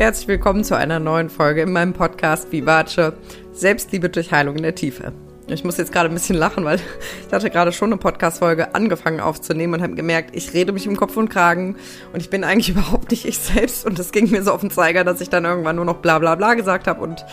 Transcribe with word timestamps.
Herzlich 0.00 0.28
willkommen 0.28 0.64
zu 0.64 0.74
einer 0.78 0.98
neuen 0.98 1.28
Folge 1.28 1.60
in 1.60 1.72
meinem 1.72 1.92
Podcast 1.92 2.50
Vivace 2.50 3.12
Selbstliebe 3.52 4.08
durch 4.08 4.32
Heilung 4.32 4.56
in 4.56 4.62
der 4.62 4.74
Tiefe. 4.74 5.12
Ich 5.46 5.62
muss 5.62 5.76
jetzt 5.76 5.92
gerade 5.92 6.08
ein 6.08 6.14
bisschen 6.14 6.36
lachen, 6.36 6.64
weil 6.64 6.80
ich 7.26 7.30
hatte 7.30 7.50
gerade 7.50 7.70
schon 7.70 7.90
eine 7.90 7.98
Podcast-Folge 7.98 8.74
angefangen 8.74 9.20
aufzunehmen 9.20 9.74
und 9.74 9.82
habe 9.82 9.96
gemerkt, 9.96 10.34
ich 10.34 10.54
rede 10.54 10.72
mich 10.72 10.86
im 10.86 10.96
Kopf 10.96 11.18
und 11.18 11.28
Kragen 11.28 11.76
und 12.14 12.20
ich 12.20 12.30
bin 12.30 12.44
eigentlich 12.44 12.70
überhaupt 12.70 13.10
nicht 13.10 13.26
ich 13.26 13.36
selbst 13.36 13.84
und 13.84 13.98
das 13.98 14.10
ging 14.10 14.30
mir 14.30 14.42
so 14.42 14.52
auf 14.52 14.62
den 14.62 14.70
Zeiger, 14.70 15.04
dass 15.04 15.20
ich 15.20 15.28
dann 15.28 15.44
irgendwann 15.44 15.76
nur 15.76 15.84
noch 15.84 15.98
bla 15.98 16.18
bla 16.18 16.34
bla 16.34 16.54
gesagt 16.54 16.86
habe 16.86 17.02
und 17.02 17.26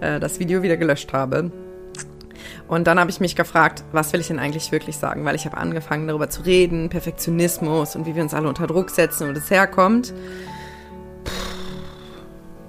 äh, 0.00 0.18
das 0.18 0.40
Video 0.40 0.62
wieder 0.62 0.78
gelöscht 0.78 1.12
habe. 1.12 1.52
Und 2.66 2.86
dann 2.86 2.98
habe 2.98 3.10
ich 3.10 3.20
mich 3.20 3.36
gefragt, 3.36 3.84
was 3.92 4.14
will 4.14 4.20
ich 4.20 4.28
denn 4.28 4.38
eigentlich 4.38 4.72
wirklich 4.72 4.96
sagen? 4.96 5.26
Weil 5.26 5.34
ich 5.34 5.44
habe 5.44 5.58
angefangen 5.58 6.08
darüber 6.08 6.30
zu 6.30 6.46
reden, 6.46 6.88
Perfektionismus 6.88 7.94
und 7.94 8.06
wie 8.06 8.14
wir 8.14 8.22
uns 8.22 8.32
alle 8.32 8.48
unter 8.48 8.66
Druck 8.66 8.88
setzen 8.88 9.28
und 9.28 9.36
es 9.36 9.50
herkommt. 9.50 10.14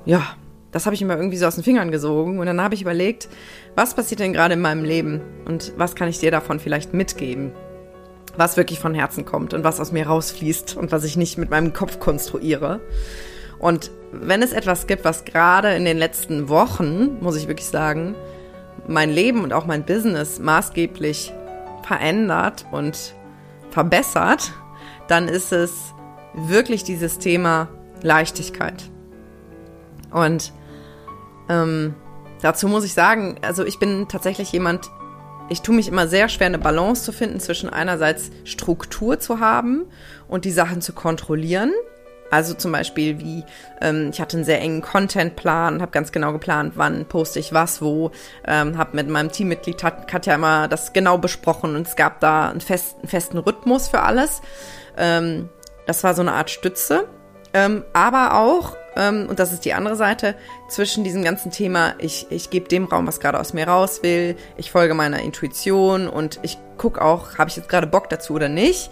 Ja, 0.08 0.24
das 0.72 0.86
habe 0.86 0.96
ich 0.96 1.04
mir 1.04 1.18
irgendwie 1.18 1.36
so 1.36 1.46
aus 1.46 1.56
den 1.56 1.66
Fingern 1.66 1.92
gesogen. 1.92 2.40
Und 2.40 2.46
dann 2.46 2.62
habe 2.62 2.74
ich 2.76 2.82
überlegt, 2.82 3.28
was 3.76 3.94
passiert 3.94 4.22
denn 4.22 4.32
gerade 4.32 4.54
in 4.54 4.62
meinem 4.62 4.86
Leben 4.86 5.22
und 5.46 5.74
was 5.76 5.96
kann 5.96 6.08
ich 6.08 6.18
dir 6.18 6.32
davon 6.32 6.62
vielleicht 6.62 6.94
mitgeben? 6.94 7.52
Was 8.38 8.56
wirklich 8.56 8.80
von 8.80 8.94
Herzen 8.94 9.26
kommt 9.26 9.54
und 9.54 9.66
was 9.66 9.82
aus 9.82 9.92
mir 9.92 10.08
rausfließt 10.08 10.78
und 10.78 10.94
was 10.94 11.04
ich 11.04 11.18
nicht 11.18 11.38
mit 11.38 11.50
meinem 11.50 11.74
Kopf 11.74 12.00
konstruiere. 12.00 12.80
Und 13.60 13.92
wenn 14.14 14.42
es 14.42 14.54
etwas 14.54 14.88
gibt, 14.88 15.04
was 15.04 15.26
gerade 15.26 15.76
in 15.76 15.84
den 15.84 15.98
letzten 15.98 16.48
Wochen, 16.48 17.18
muss 17.20 17.36
ich 17.36 17.50
wirklich 17.50 17.68
sagen, 17.68 18.16
mein 18.88 19.10
Leben 19.10 19.44
und 19.44 19.52
auch 19.52 19.66
mein 19.66 19.86
Business 19.86 20.40
maßgeblich 20.40 21.34
verändert 21.84 22.66
und 22.72 23.14
verbessert, 23.72 24.54
dann 25.10 25.28
ist 25.28 25.52
es 25.52 25.94
wirklich 26.34 26.86
dieses 26.86 27.20
Thema 27.20 27.68
Leichtigkeit. 28.04 28.90
Und 30.12 30.54
ähm, 31.50 31.96
dazu 32.42 32.68
muss 32.68 32.84
ich 32.84 32.94
sagen, 32.94 33.38
also 33.42 33.66
ich 33.66 33.80
bin 33.80 34.08
tatsächlich 34.08 34.52
jemand, 34.52 34.90
ich 35.50 35.62
tue 35.62 35.76
mich 35.76 35.88
immer 35.88 36.08
sehr 36.08 36.30
schwer, 36.30 36.48
eine 36.48 36.60
Balance 36.60 37.04
zu 37.04 37.12
finden 37.12 37.40
zwischen 37.40 37.70
einerseits 37.70 38.32
Struktur 38.44 39.20
zu 39.20 39.40
haben 39.40 39.86
und 40.28 40.46
die 40.46 40.52
Sachen 40.52 40.82
zu 40.82 40.94
kontrollieren 40.94 41.72
also 42.30 42.54
zum 42.54 42.72
Beispiel 42.72 43.20
wie, 43.20 43.44
ähm, 43.82 44.10
ich 44.12 44.20
hatte 44.20 44.38
einen 44.38 44.46
sehr 44.46 44.62
engen 44.62 44.82
Contentplan, 44.82 45.82
habe 45.82 45.92
ganz 45.92 46.12
genau 46.12 46.34
geplant, 46.34 46.74
wann 46.76 47.06
poste 47.06 47.40
ich 47.40 47.54
was, 47.54 47.82
wo, 47.82 48.12
ähm, 48.46 48.78
habe 48.78 48.96
mit 48.96 49.08
meinem 49.08 49.32
Teammitglied 49.32 49.78
Katja 50.08 50.36
immer 50.36 50.68
das 50.68 50.94
genau 50.94 51.18
besprochen 51.18 51.76
und 51.76 51.88
es 51.88 51.96
gab 51.96 52.20
da 52.20 52.50
einen, 52.50 52.62
fest, 52.62 52.98
einen 53.00 53.08
festen 53.08 53.38
Rhythmus 53.38 53.88
für 53.88 54.02
alles. 54.02 54.42
Ähm, 54.98 55.50
das 55.86 56.04
war 56.04 56.14
so 56.14 56.22
eine 56.22 56.34
Art 56.34 56.50
Stütze. 56.50 57.08
Ähm, 57.54 57.86
aber 57.94 58.38
auch, 58.38 58.76
ähm, 58.98 59.28
und 59.30 59.40
das 59.40 59.54
ist 59.54 59.64
die 59.64 59.74
andere 59.74 59.96
Seite, 59.96 60.36
zwischen 60.68 61.04
diesem 61.04 61.24
ganzen 61.24 61.52
Thema, 61.52 61.94
ich, 62.00 62.28
ich 62.30 62.50
gebe 62.50 62.68
dem 62.68 62.86
Raum, 62.86 63.08
was 63.08 63.20
gerade 63.20 63.40
aus 63.40 63.54
mir 63.54 63.68
raus 63.68 64.02
will, 64.04 64.36
ich 64.58 64.72
folge 64.72 64.94
meiner 64.94 65.22
Intuition 65.22 66.10
und 66.10 66.40
ich 66.42 66.58
gucke 66.78 67.02
auch, 67.02 67.38
habe 67.38 67.50
ich 67.50 67.56
jetzt 67.56 67.70
gerade 67.70 67.88
Bock 67.88 68.10
dazu 68.10 68.34
oder 68.34 68.50
nicht. 68.50 68.90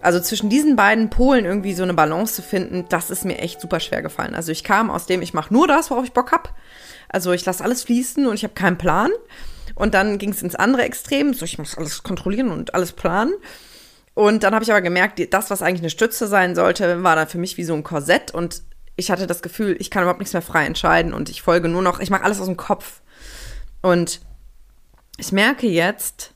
Also 0.00 0.20
zwischen 0.20 0.48
diesen 0.48 0.76
beiden 0.76 1.10
Polen 1.10 1.44
irgendwie 1.44 1.74
so 1.74 1.82
eine 1.82 1.94
Balance 1.94 2.34
zu 2.34 2.42
finden, 2.42 2.84
das 2.88 3.10
ist 3.10 3.24
mir 3.24 3.38
echt 3.38 3.60
super 3.60 3.80
schwer 3.80 4.02
gefallen. 4.02 4.34
Also 4.34 4.52
ich 4.52 4.62
kam 4.62 4.90
aus 4.90 5.06
dem, 5.06 5.22
ich 5.22 5.34
mache 5.34 5.52
nur 5.52 5.66
das, 5.66 5.90
worauf 5.90 6.04
ich 6.04 6.12
Bock 6.12 6.30
hab. 6.30 6.54
Also 7.08 7.32
ich 7.32 7.44
lasse 7.44 7.64
alles 7.64 7.82
fließen 7.82 8.26
und 8.26 8.34
ich 8.34 8.44
habe 8.44 8.54
keinen 8.54 8.78
Plan. 8.78 9.10
Und 9.74 9.94
dann 9.94 10.18
ging 10.18 10.30
es 10.30 10.42
ins 10.42 10.54
andere 10.54 10.82
Extrem, 10.82 11.34
so 11.34 11.44
ich 11.44 11.58
muss 11.58 11.76
alles 11.76 12.02
kontrollieren 12.02 12.50
und 12.50 12.74
alles 12.74 12.92
planen. 12.92 13.32
Und 14.14 14.42
dann 14.42 14.54
habe 14.54 14.64
ich 14.64 14.70
aber 14.70 14.82
gemerkt, 14.82 15.20
das, 15.32 15.50
was 15.50 15.62
eigentlich 15.62 15.82
eine 15.82 15.90
Stütze 15.90 16.26
sein 16.26 16.54
sollte, 16.54 17.02
war 17.02 17.14
dann 17.14 17.28
für 17.28 17.38
mich 17.38 17.56
wie 17.56 17.64
so 17.64 17.74
ein 17.74 17.84
Korsett 17.84 18.32
und 18.32 18.62
ich 18.98 19.12
hatte 19.12 19.28
das 19.28 19.42
Gefühl, 19.42 19.76
ich 19.78 19.90
kann 19.90 20.02
überhaupt 20.02 20.18
nichts 20.18 20.32
mehr 20.32 20.42
frei 20.42 20.66
entscheiden 20.66 21.14
und 21.14 21.30
ich 21.30 21.40
folge 21.40 21.68
nur 21.68 21.82
noch, 21.82 22.00
ich 22.00 22.10
mache 22.10 22.24
alles 22.24 22.40
aus 22.40 22.46
dem 22.46 22.56
Kopf. 22.56 23.00
Und 23.80 24.20
ich 25.16 25.30
merke 25.30 25.68
jetzt, 25.68 26.34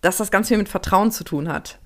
dass 0.00 0.16
das 0.16 0.32
ganz 0.32 0.48
viel 0.48 0.58
mit 0.58 0.68
Vertrauen 0.68 1.12
zu 1.12 1.22
tun 1.22 1.48
hat. 1.48 1.78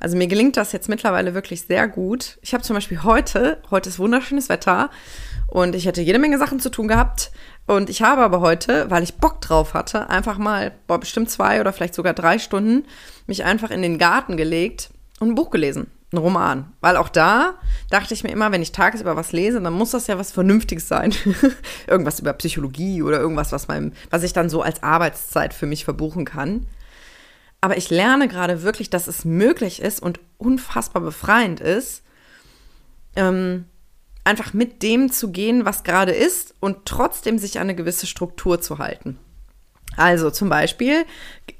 Also 0.00 0.16
mir 0.16 0.26
gelingt 0.26 0.56
das 0.56 0.72
jetzt 0.72 0.88
mittlerweile 0.88 1.34
wirklich 1.34 1.62
sehr 1.62 1.86
gut. 1.86 2.38
Ich 2.40 2.54
habe 2.54 2.64
zum 2.64 2.74
Beispiel 2.74 3.02
heute, 3.02 3.62
heute 3.70 3.90
ist 3.90 3.98
wunderschönes 3.98 4.48
Wetter 4.48 4.88
und 5.48 5.74
ich 5.74 5.84
hätte 5.84 6.00
jede 6.00 6.18
Menge 6.18 6.38
Sachen 6.38 6.58
zu 6.58 6.70
tun 6.70 6.88
gehabt. 6.88 7.30
Und 7.66 7.90
ich 7.90 8.00
habe 8.00 8.22
aber 8.22 8.40
heute, 8.40 8.90
weil 8.90 9.02
ich 9.02 9.18
Bock 9.18 9.42
drauf 9.42 9.74
hatte, 9.74 10.08
einfach 10.08 10.38
mal, 10.38 10.72
boah, 10.86 10.98
bestimmt 10.98 11.30
zwei 11.30 11.60
oder 11.60 11.74
vielleicht 11.74 11.94
sogar 11.94 12.14
drei 12.14 12.38
Stunden, 12.38 12.86
mich 13.26 13.44
einfach 13.44 13.70
in 13.70 13.82
den 13.82 13.98
Garten 13.98 14.38
gelegt 14.38 14.88
und 15.20 15.28
ein 15.28 15.34
Buch 15.34 15.50
gelesen. 15.50 15.90
Ein 16.12 16.18
Roman. 16.18 16.72
Weil 16.80 16.96
auch 16.96 17.08
da 17.08 17.54
dachte 17.88 18.14
ich 18.14 18.24
mir 18.24 18.30
immer, 18.30 18.50
wenn 18.50 18.62
ich 18.62 18.72
tagsüber 18.72 19.14
was 19.16 19.32
lese, 19.32 19.60
dann 19.60 19.72
muss 19.72 19.92
das 19.92 20.08
ja 20.08 20.18
was 20.18 20.32
Vernünftiges 20.32 20.88
sein. 20.88 21.14
irgendwas 21.86 22.18
über 22.18 22.32
Psychologie 22.32 23.02
oder 23.02 23.20
irgendwas, 23.20 23.52
was, 23.52 23.68
meinem, 23.68 23.92
was 24.10 24.24
ich 24.24 24.32
dann 24.32 24.50
so 24.50 24.62
als 24.62 24.82
Arbeitszeit 24.82 25.54
für 25.54 25.66
mich 25.66 25.84
verbuchen 25.84 26.24
kann. 26.24 26.66
Aber 27.60 27.76
ich 27.76 27.90
lerne 27.90 28.26
gerade 28.26 28.62
wirklich, 28.62 28.90
dass 28.90 29.06
es 29.06 29.24
möglich 29.24 29.80
ist 29.80 30.00
und 30.00 30.18
unfassbar 30.38 31.02
befreiend 31.02 31.60
ist, 31.60 32.02
ähm, 33.16 33.66
einfach 34.24 34.52
mit 34.52 34.82
dem 34.82 35.12
zu 35.12 35.30
gehen, 35.30 35.64
was 35.64 35.84
gerade 35.84 36.12
ist 36.12 36.54
und 36.60 36.86
trotzdem 36.86 37.38
sich 37.38 37.58
an 37.58 37.62
eine 37.62 37.74
gewisse 37.74 38.06
Struktur 38.06 38.60
zu 38.60 38.78
halten. 38.78 39.18
Also 39.96 40.30
zum 40.30 40.48
Beispiel, 40.48 41.04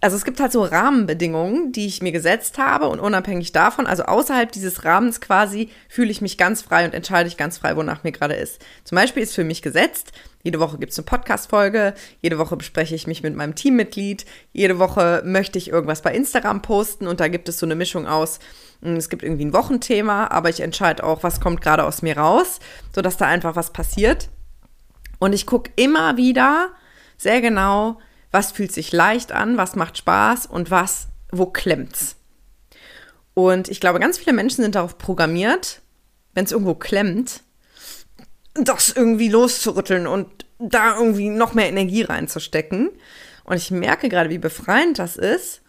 also 0.00 0.16
es 0.16 0.24
gibt 0.24 0.40
halt 0.40 0.52
so 0.52 0.62
Rahmenbedingungen, 0.62 1.72
die 1.72 1.86
ich 1.86 2.00
mir 2.00 2.12
gesetzt 2.12 2.58
habe 2.58 2.88
und 2.88 3.00
unabhängig 3.00 3.52
davon, 3.52 3.86
also 3.86 4.04
außerhalb 4.04 4.50
dieses 4.52 4.84
Rahmens 4.84 5.20
quasi, 5.20 5.68
fühle 5.88 6.10
ich 6.10 6.20
mich 6.20 6.38
ganz 6.38 6.62
frei 6.62 6.84
und 6.84 6.94
entscheide 6.94 7.28
ich 7.28 7.36
ganz 7.36 7.58
frei, 7.58 7.76
wonach 7.76 8.04
mir 8.04 8.12
gerade 8.12 8.34
ist. 8.34 8.64
Zum 8.84 8.96
Beispiel 8.96 9.22
ist 9.22 9.34
für 9.34 9.44
mich 9.44 9.62
gesetzt, 9.62 10.12
jede 10.42 10.60
Woche 10.60 10.78
gibt 10.78 10.92
es 10.92 10.98
eine 10.98 11.04
Podcast-Folge, 11.04 11.94
jede 12.22 12.38
Woche 12.38 12.56
bespreche 12.56 12.94
ich 12.94 13.06
mich 13.06 13.22
mit 13.22 13.36
meinem 13.36 13.54
Teammitglied, 13.54 14.24
jede 14.52 14.78
Woche 14.78 15.22
möchte 15.24 15.58
ich 15.58 15.68
irgendwas 15.68 16.00
bei 16.00 16.14
Instagram 16.14 16.62
posten 16.62 17.06
und 17.06 17.20
da 17.20 17.28
gibt 17.28 17.48
es 17.48 17.58
so 17.58 17.66
eine 17.66 17.74
Mischung 17.74 18.06
aus, 18.06 18.38
hm, 18.80 18.96
es 18.96 19.10
gibt 19.10 19.22
irgendwie 19.22 19.44
ein 19.44 19.52
Wochenthema, 19.52 20.28
aber 20.28 20.48
ich 20.48 20.60
entscheide 20.60 21.04
auch, 21.04 21.22
was 21.24 21.40
kommt 21.40 21.60
gerade 21.60 21.84
aus 21.84 22.00
mir 22.00 22.16
raus, 22.16 22.60
sodass 22.94 23.16
da 23.16 23.26
einfach 23.26 23.56
was 23.56 23.72
passiert. 23.72 24.28
Und 25.18 25.34
ich 25.34 25.44
gucke 25.44 25.70
immer 25.76 26.16
wieder 26.16 26.70
sehr 27.18 27.42
genau, 27.42 27.98
was 28.30 28.52
fühlt 28.52 28.72
sich 28.72 28.92
leicht 28.92 29.32
an, 29.32 29.56
was 29.56 29.76
macht 29.76 29.98
Spaß 29.98 30.46
und 30.46 30.70
was, 30.70 31.08
wo 31.30 31.46
klemmt's. 31.46 32.16
Und 33.34 33.68
ich 33.68 33.80
glaube, 33.80 34.00
ganz 34.00 34.18
viele 34.18 34.34
Menschen 34.34 34.62
sind 34.62 34.74
darauf 34.74 34.98
programmiert, 34.98 35.80
wenn 36.34 36.44
es 36.44 36.52
irgendwo 36.52 36.74
klemmt, 36.74 37.42
das 38.54 38.90
irgendwie 38.90 39.28
loszurütteln 39.28 40.06
und 40.06 40.44
da 40.58 40.96
irgendwie 40.96 41.28
noch 41.28 41.54
mehr 41.54 41.68
Energie 41.68 42.02
reinzustecken. 42.02 42.90
Und 43.44 43.56
ich 43.56 43.70
merke 43.70 44.08
gerade, 44.08 44.30
wie 44.30 44.38
befreiend 44.38 44.98
das 44.98 45.16
ist, 45.16 45.62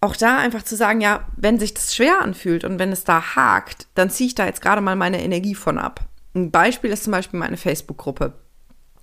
auch 0.00 0.16
da 0.16 0.38
einfach 0.38 0.62
zu 0.62 0.76
sagen, 0.76 1.00
ja, 1.00 1.26
wenn 1.36 1.58
sich 1.58 1.72
das 1.72 1.94
schwer 1.94 2.20
anfühlt 2.20 2.64
und 2.64 2.78
wenn 2.78 2.92
es 2.92 3.04
da 3.04 3.36
hakt, 3.36 3.86
dann 3.94 4.10
ziehe 4.10 4.28
ich 4.28 4.34
da 4.34 4.44
jetzt 4.44 4.60
gerade 4.60 4.82
mal 4.82 4.96
meine 4.96 5.22
Energie 5.22 5.54
von 5.54 5.78
ab. 5.78 6.00
Ein 6.34 6.50
Beispiel 6.50 6.90
ist 6.90 7.04
zum 7.04 7.12
Beispiel 7.12 7.38
meine 7.38 7.56
Facebook-Gruppe. 7.56 8.34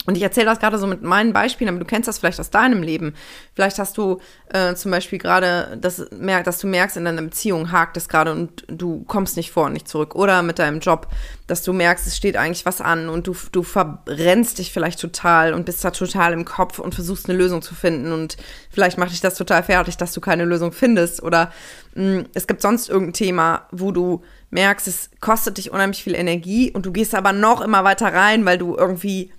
Und 0.07 0.17
ich 0.17 0.23
erzähle 0.23 0.47
das 0.47 0.59
gerade 0.59 0.79
so 0.79 0.87
mit 0.87 1.03
meinen 1.03 1.31
Beispielen, 1.31 1.69
aber 1.69 1.79
du 1.79 1.85
kennst 1.85 2.07
das 2.07 2.17
vielleicht 2.17 2.39
aus 2.39 2.49
deinem 2.49 2.81
Leben. 2.81 3.13
Vielleicht 3.53 3.77
hast 3.77 3.97
du 3.97 4.19
äh, 4.49 4.73
zum 4.73 4.89
Beispiel 4.89 5.19
gerade, 5.19 5.77
das, 5.79 6.03
dass 6.43 6.59
du 6.59 6.67
merkst, 6.67 6.97
in 6.97 7.05
deiner 7.05 7.21
Beziehung 7.21 7.71
hakt 7.71 7.97
es 7.97 8.09
gerade 8.09 8.31
und 8.31 8.65
du 8.67 9.03
kommst 9.03 9.37
nicht 9.37 9.51
vor 9.51 9.65
und 9.65 9.73
nicht 9.73 9.87
zurück. 9.87 10.15
Oder 10.15 10.41
mit 10.41 10.57
deinem 10.57 10.79
Job, 10.79 11.07
dass 11.45 11.61
du 11.61 11.71
merkst, 11.71 12.07
es 12.07 12.17
steht 12.17 12.35
eigentlich 12.35 12.65
was 12.65 12.81
an 12.81 13.09
und 13.09 13.27
du, 13.27 13.35
du 13.51 13.61
verbrennst 13.61 14.57
dich 14.57 14.73
vielleicht 14.73 14.99
total 14.99 15.53
und 15.53 15.65
bist 15.65 15.85
da 15.85 15.91
total 15.91 16.33
im 16.33 16.45
Kopf 16.45 16.79
und 16.79 16.95
versuchst 16.95 17.29
eine 17.29 17.37
Lösung 17.37 17.61
zu 17.61 17.75
finden. 17.75 18.11
Und 18.11 18.37
vielleicht 18.71 18.97
macht 18.97 19.11
dich 19.11 19.21
das 19.21 19.35
total 19.35 19.61
fertig, 19.61 19.97
dass 19.97 20.13
du 20.13 20.21
keine 20.21 20.45
Lösung 20.45 20.71
findest. 20.71 21.21
Oder 21.21 21.51
mh, 21.93 22.21
mm, 22.21 22.25
es 22.33 22.47
gibt 22.47 22.63
sonst 22.63 22.89
irgendein 22.89 23.13
Thema, 23.13 23.67
wo 23.71 23.91
du 23.91 24.23
merkst, 24.49 24.87
es 24.87 25.11
kostet 25.19 25.59
dich 25.59 25.71
unheimlich 25.71 26.03
viel 26.03 26.15
Energie 26.15 26.71
und 26.71 26.87
du 26.87 26.91
gehst 26.91 27.13
aber 27.13 27.33
noch 27.33 27.61
immer 27.61 27.83
weiter 27.83 28.11
rein, 28.11 28.45
weil 28.45 28.57
du 28.57 28.75
irgendwie 28.75 29.31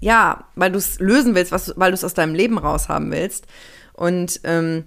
ja, 0.00 0.44
weil 0.54 0.72
du 0.72 0.78
es 0.78 0.98
lösen 0.98 1.34
willst, 1.34 1.52
was, 1.52 1.74
weil 1.76 1.90
du 1.90 1.94
es 1.94 2.04
aus 2.04 2.14
deinem 2.14 2.34
Leben 2.34 2.58
raushaben 2.58 3.10
willst. 3.12 3.46
Und 3.92 4.40
ähm, 4.44 4.84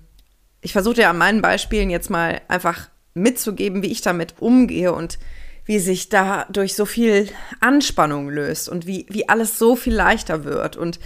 ich 0.61 0.73
versuche 0.73 0.95
dir 0.95 1.09
an 1.09 1.17
meinen 1.17 1.41
Beispielen 1.41 1.89
jetzt 1.89 2.09
mal 2.09 2.41
einfach 2.47 2.89
mitzugeben, 3.13 3.83
wie 3.83 3.91
ich 3.91 4.01
damit 4.01 4.35
umgehe 4.39 4.91
und 4.91 5.19
wie 5.65 5.79
sich 5.79 6.09
dadurch 6.09 6.75
so 6.75 6.85
viel 6.85 7.29
Anspannung 7.59 8.29
löst 8.29 8.67
und 8.67 8.87
wie, 8.87 9.05
wie 9.09 9.29
alles 9.29 9.57
so 9.59 9.75
viel 9.75 9.93
leichter 9.93 10.43
wird. 10.43 10.75
Und 10.75 10.99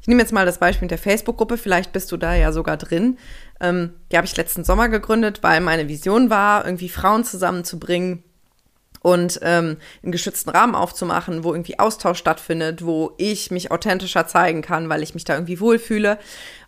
ich 0.00 0.06
nehme 0.06 0.22
jetzt 0.22 0.32
mal 0.32 0.46
das 0.46 0.58
Beispiel 0.58 0.86
mit 0.86 0.92
der 0.92 0.98
Facebook-Gruppe, 0.98 1.58
vielleicht 1.58 1.92
bist 1.92 2.10
du 2.12 2.16
da 2.16 2.34
ja 2.34 2.52
sogar 2.52 2.76
drin. 2.76 3.18
Ähm, 3.60 3.94
die 4.10 4.16
habe 4.16 4.26
ich 4.26 4.36
letzten 4.36 4.64
Sommer 4.64 4.88
gegründet, 4.88 5.42
weil 5.42 5.60
meine 5.60 5.88
Vision 5.88 6.30
war, 6.30 6.64
irgendwie 6.64 6.88
Frauen 6.88 7.24
zusammenzubringen, 7.24 8.22
und 9.00 9.38
ähm, 9.42 9.76
einen 10.02 10.12
geschützten 10.12 10.50
Rahmen 10.50 10.74
aufzumachen, 10.74 11.44
wo 11.44 11.52
irgendwie 11.52 11.78
Austausch 11.78 12.18
stattfindet, 12.18 12.84
wo 12.84 13.12
ich 13.18 13.50
mich 13.50 13.70
authentischer 13.70 14.26
zeigen 14.26 14.62
kann, 14.62 14.88
weil 14.88 15.02
ich 15.02 15.14
mich 15.14 15.24
da 15.24 15.34
irgendwie 15.34 15.60
wohlfühle. 15.60 16.18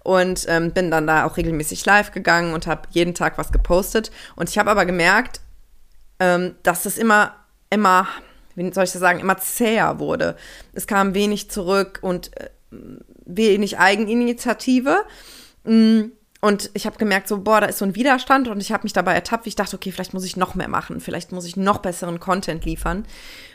Und 0.03 0.47
ähm, 0.49 0.73
bin 0.73 0.91
dann 0.91 1.07
da 1.07 1.27
auch 1.27 1.37
regelmäßig 1.37 1.85
live 1.85 2.13
gegangen 2.13 2.55
und 2.55 2.67
habe 2.67 2.89
jeden 2.91 3.15
Tag 3.15 3.37
was 3.37 3.53
gepostet. 3.53 4.11
Und 4.37 4.49
ich 4.49 4.59
habe 4.59 4.71
aber 4.71 4.87
gemerkt, 4.87 5.41
ähm, 6.19 6.55
dass 6.63 6.87
es 6.87 6.97
immer, 6.97 7.35
immer 7.69 8.09
wie 8.55 8.73
soll 8.73 8.85
ich 8.85 8.93
das 8.93 9.01
sagen, 9.01 9.21
immer 9.21 9.39
zäher 9.39 9.99
wurde. 9.99 10.37
Es 10.73 10.87
kam 10.87 11.15
wenig 11.15 11.51
zurück 11.51 11.99
und 12.03 12.37
äh, 12.37 12.51
wenig 13.25 13.79
Eigeninitiative. 13.79 15.05
Mm, 15.65 16.13
und 16.41 16.71
ich 16.73 16.87
habe 16.87 16.97
gemerkt, 16.97 17.29
so, 17.29 17.39
boah, 17.39 17.61
da 17.61 17.67
ist 17.67 17.79
so 17.79 17.85
ein 17.85 17.95
Widerstand 17.95 18.49
und 18.49 18.61
ich 18.61 18.73
habe 18.73 18.85
mich 18.85 18.95
dabei 18.95 19.15
ertappt, 19.15 19.45
wie 19.45 19.51
ich 19.51 19.57
dachte, 19.57 19.77
okay, 19.77 19.93
vielleicht 19.93 20.15
muss 20.15 20.25
ich 20.25 20.37
noch 20.37 20.55
mehr 20.55 20.69
machen, 20.69 21.01
vielleicht 21.01 21.33
muss 21.33 21.45
ich 21.45 21.57
noch 21.57 21.79
besseren 21.79 22.19
Content 22.19 22.65
liefern. 22.65 23.05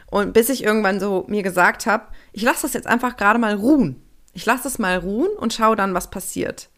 Und 0.08 0.34
bis 0.34 0.50
ich 0.50 0.64
irgendwann 0.64 1.00
so 1.00 1.26
mir 1.28 1.42
gesagt 1.42 1.88
habe, 1.88 2.06
ich 2.32 2.44
lasse 2.44 2.62
das 2.64 2.74
jetzt 2.74 2.88
einfach 2.88 3.18
gerade 3.18 3.40
mal 3.40 3.56
ruhen. 3.56 4.02
Ich 4.34 4.46
lasse 4.46 4.68
es 4.68 4.78
mal 4.78 4.98
ruhen 4.98 5.32
und 5.38 5.54
schaue 5.54 5.76
dann, 5.76 5.96
was 5.96 6.12
passiert. 6.12 6.70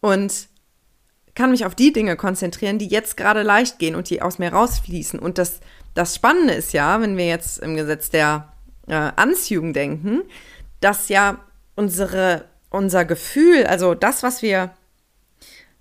Und 0.00 0.48
kann 1.34 1.50
mich 1.50 1.66
auf 1.66 1.74
die 1.74 1.92
Dinge 1.92 2.16
konzentrieren, 2.16 2.78
die 2.78 2.88
jetzt 2.88 3.18
gerade 3.18 3.42
leicht 3.42 3.78
gehen 3.78 3.94
und 3.94 4.08
die 4.08 4.22
aus 4.22 4.38
mir 4.38 4.52
rausfließen. 4.52 5.18
Und 5.18 5.36
das, 5.36 5.60
das 5.94 6.14
Spannende 6.14 6.54
ist 6.54 6.72
ja, 6.72 7.00
wenn 7.02 7.18
wir 7.18 7.26
jetzt 7.26 7.58
im 7.58 7.76
Gesetz 7.76 8.08
der 8.08 8.54
äh, 8.88 8.94
Anziehung 8.94 9.74
denken, 9.74 10.22
dass 10.80 11.10
ja 11.10 11.40
unsere, 11.74 12.46
unser 12.70 13.04
Gefühl, 13.04 13.66
also 13.66 13.94
das, 13.94 14.22
was 14.22 14.40
wir 14.40 14.70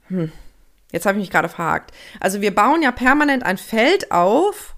hm, 0.07 0.31
jetzt 0.91 1.05
habe 1.05 1.17
ich 1.17 1.23
mich 1.23 1.31
gerade 1.31 1.49
verhakt. 1.49 1.91
Also 2.19 2.41
wir 2.41 2.53
bauen 2.53 2.81
ja 2.81 2.91
permanent 2.91 3.43
ein 3.43 3.57
Feld 3.57 4.11
auf, 4.11 4.75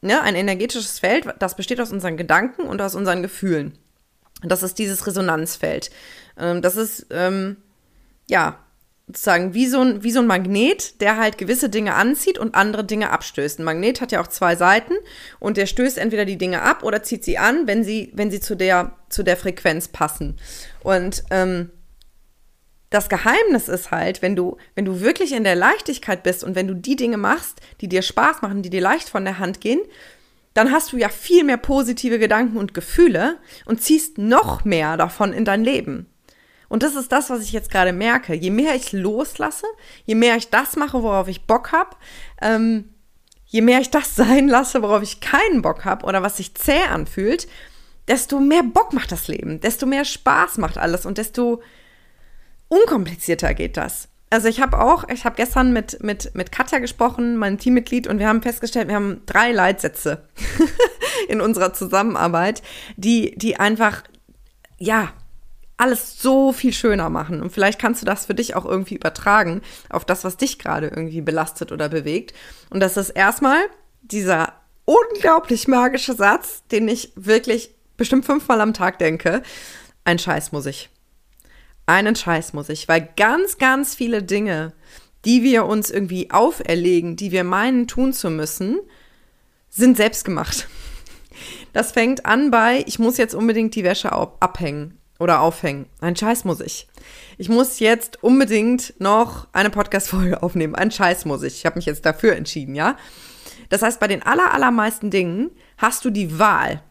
ne, 0.00 0.20
ein 0.22 0.34
energetisches 0.34 0.98
Feld, 0.98 1.26
das 1.38 1.56
besteht 1.56 1.80
aus 1.80 1.92
unseren 1.92 2.16
Gedanken 2.16 2.62
und 2.62 2.80
aus 2.80 2.94
unseren 2.94 3.22
Gefühlen. 3.22 3.78
Das 4.42 4.62
ist 4.62 4.78
dieses 4.78 5.06
Resonanzfeld. 5.06 5.90
Ähm, 6.38 6.62
das 6.62 6.76
ist, 6.76 7.06
ähm, 7.10 7.56
ja, 8.28 8.58
sozusagen 9.08 9.54
wie 9.54 9.66
so, 9.66 9.80
ein, 9.80 10.04
wie 10.04 10.12
so 10.12 10.20
ein 10.20 10.26
Magnet, 10.26 11.00
der 11.00 11.16
halt 11.16 11.38
gewisse 11.38 11.70
Dinge 11.70 11.94
anzieht 11.94 12.38
und 12.38 12.54
andere 12.54 12.84
Dinge 12.84 13.10
abstößt. 13.10 13.58
Ein 13.58 13.64
Magnet 13.64 14.00
hat 14.00 14.12
ja 14.12 14.20
auch 14.20 14.26
zwei 14.26 14.54
Seiten 14.54 14.92
und 15.40 15.56
der 15.56 15.66
stößt 15.66 15.96
entweder 15.96 16.26
die 16.26 16.36
Dinge 16.36 16.62
ab 16.62 16.82
oder 16.82 17.02
zieht 17.02 17.24
sie 17.24 17.38
an, 17.38 17.66
wenn 17.66 17.84
sie, 17.84 18.12
wenn 18.14 18.30
sie 18.30 18.40
zu 18.40 18.54
der, 18.54 18.92
zu 19.08 19.22
der 19.22 19.38
Frequenz 19.38 19.88
passen. 19.88 20.36
Und 20.82 21.24
ähm, 21.30 21.70
das 22.90 23.08
Geheimnis 23.08 23.68
ist 23.68 23.90
halt, 23.90 24.22
wenn 24.22 24.34
du, 24.34 24.56
wenn 24.74 24.84
du 24.84 25.00
wirklich 25.00 25.32
in 25.32 25.44
der 25.44 25.56
Leichtigkeit 25.56 26.22
bist 26.22 26.42
und 26.42 26.54
wenn 26.54 26.68
du 26.68 26.74
die 26.74 26.96
Dinge 26.96 27.18
machst, 27.18 27.60
die 27.80 27.88
dir 27.88 28.02
Spaß 28.02 28.42
machen, 28.42 28.62
die 28.62 28.70
dir 28.70 28.80
leicht 28.80 29.08
von 29.08 29.24
der 29.24 29.38
Hand 29.38 29.60
gehen, 29.60 29.80
dann 30.54 30.72
hast 30.72 30.92
du 30.92 30.96
ja 30.96 31.08
viel 31.08 31.44
mehr 31.44 31.58
positive 31.58 32.18
Gedanken 32.18 32.56
und 32.56 32.74
Gefühle 32.74 33.36
und 33.66 33.82
ziehst 33.82 34.18
noch 34.18 34.64
mehr 34.64 34.96
davon 34.96 35.32
in 35.32 35.44
dein 35.44 35.62
Leben. 35.62 36.06
Und 36.68 36.82
das 36.82 36.96
ist 36.96 37.12
das, 37.12 37.30
was 37.30 37.42
ich 37.42 37.52
jetzt 37.52 37.70
gerade 37.70 37.92
merke. 37.92 38.34
Je 38.34 38.50
mehr 38.50 38.74
ich 38.74 38.92
loslasse, 38.92 39.66
je 40.04 40.14
mehr 40.14 40.36
ich 40.36 40.50
das 40.50 40.76
mache, 40.76 41.02
worauf 41.02 41.28
ich 41.28 41.46
Bock 41.46 41.72
habe, 41.72 41.96
ähm, 42.42 42.92
je 43.46 43.60
mehr 43.60 43.80
ich 43.80 43.90
das 43.90 44.16
sein 44.16 44.48
lasse, 44.48 44.82
worauf 44.82 45.02
ich 45.02 45.20
keinen 45.20 45.62
Bock 45.62 45.84
habe 45.84 46.06
oder 46.06 46.22
was 46.22 46.38
sich 46.38 46.54
zäh 46.54 46.82
anfühlt, 46.90 47.48
desto 48.06 48.40
mehr 48.40 48.62
Bock 48.62 48.92
macht 48.92 49.12
das 49.12 49.28
Leben, 49.28 49.60
desto 49.60 49.86
mehr 49.86 50.04
Spaß 50.04 50.58
macht 50.58 50.78
alles 50.78 51.04
und 51.04 51.18
desto 51.18 51.62
unkomplizierter 52.68 53.54
geht 53.54 53.76
das. 53.76 54.08
Also 54.30 54.48
ich 54.48 54.60
habe 54.60 54.78
auch, 54.78 55.08
ich 55.08 55.24
habe 55.24 55.36
gestern 55.36 55.72
mit, 55.72 56.02
mit, 56.02 56.34
mit 56.34 56.52
Katja 56.52 56.80
gesprochen, 56.80 57.36
mein 57.36 57.58
Teammitglied, 57.58 58.06
und 58.06 58.18
wir 58.18 58.28
haben 58.28 58.42
festgestellt, 58.42 58.88
wir 58.88 58.94
haben 58.94 59.22
drei 59.24 59.52
Leitsätze 59.52 60.22
in 61.28 61.40
unserer 61.40 61.72
Zusammenarbeit, 61.72 62.62
die, 62.96 63.34
die 63.38 63.56
einfach, 63.58 64.02
ja, 64.76 65.12
alles 65.78 66.20
so 66.20 66.52
viel 66.52 66.72
schöner 66.72 67.08
machen. 67.08 67.40
Und 67.40 67.52
vielleicht 67.52 67.80
kannst 67.80 68.02
du 68.02 68.06
das 68.06 68.26
für 68.26 68.34
dich 68.34 68.54
auch 68.54 68.66
irgendwie 68.66 68.96
übertragen 68.96 69.62
auf 69.88 70.04
das, 70.04 70.24
was 70.24 70.36
dich 70.36 70.58
gerade 70.58 70.88
irgendwie 70.88 71.20
belastet 71.20 71.72
oder 71.72 71.88
bewegt. 71.88 72.34
Und 72.68 72.80
das 72.80 72.96
ist 72.96 73.10
erstmal 73.10 73.60
dieser 74.02 74.54
unglaublich 74.84 75.68
magische 75.68 76.14
Satz, 76.14 76.64
den 76.72 76.88
ich 76.88 77.12
wirklich 77.14 77.70
bestimmt 77.96 78.26
fünfmal 78.26 78.60
am 78.60 78.74
Tag 78.74 78.98
denke. 78.98 79.42
Ein 80.04 80.18
Scheiß 80.18 80.50
muss 80.50 80.66
ich 80.66 80.90
einen 81.88 82.14
Scheiß 82.14 82.52
muss 82.52 82.68
ich, 82.68 82.86
weil 82.86 83.08
ganz, 83.16 83.58
ganz 83.58 83.94
viele 83.94 84.22
Dinge, 84.22 84.72
die 85.24 85.42
wir 85.42 85.64
uns 85.64 85.90
irgendwie 85.90 86.30
auferlegen, 86.30 87.16
die 87.16 87.32
wir 87.32 87.44
meinen 87.44 87.86
tun 87.88 88.12
zu 88.12 88.30
müssen, 88.30 88.78
sind 89.70 89.96
selbst 89.96 90.24
gemacht. 90.24 90.68
Das 91.72 91.92
fängt 91.92 92.26
an 92.26 92.50
bei, 92.50 92.84
ich 92.86 92.98
muss 92.98 93.16
jetzt 93.16 93.34
unbedingt 93.34 93.74
die 93.74 93.84
Wäsche 93.84 94.12
abhängen 94.12 94.98
oder 95.18 95.40
aufhängen. 95.40 95.86
Ein 96.00 96.16
Scheiß 96.16 96.44
muss 96.44 96.60
ich. 96.60 96.88
Ich 97.38 97.48
muss 97.48 97.78
jetzt 97.78 98.22
unbedingt 98.22 98.94
noch 98.98 99.46
eine 99.52 99.70
Podcast-Folge 99.70 100.42
aufnehmen. 100.42 100.74
Ein 100.74 100.90
Scheiß 100.90 101.24
muss 101.24 101.42
ich. 101.42 101.56
Ich 101.56 101.66
habe 101.66 101.76
mich 101.76 101.86
jetzt 101.86 102.04
dafür 102.04 102.36
entschieden, 102.36 102.74
ja? 102.74 102.96
Das 103.68 103.82
heißt, 103.82 104.00
bei 104.00 104.08
den 104.08 104.22
aller, 104.22 104.52
allermeisten 104.52 105.10
Dingen 105.10 105.50
hast 105.76 106.04
du 106.04 106.10
die 106.10 106.38
Wahl. 106.38 106.82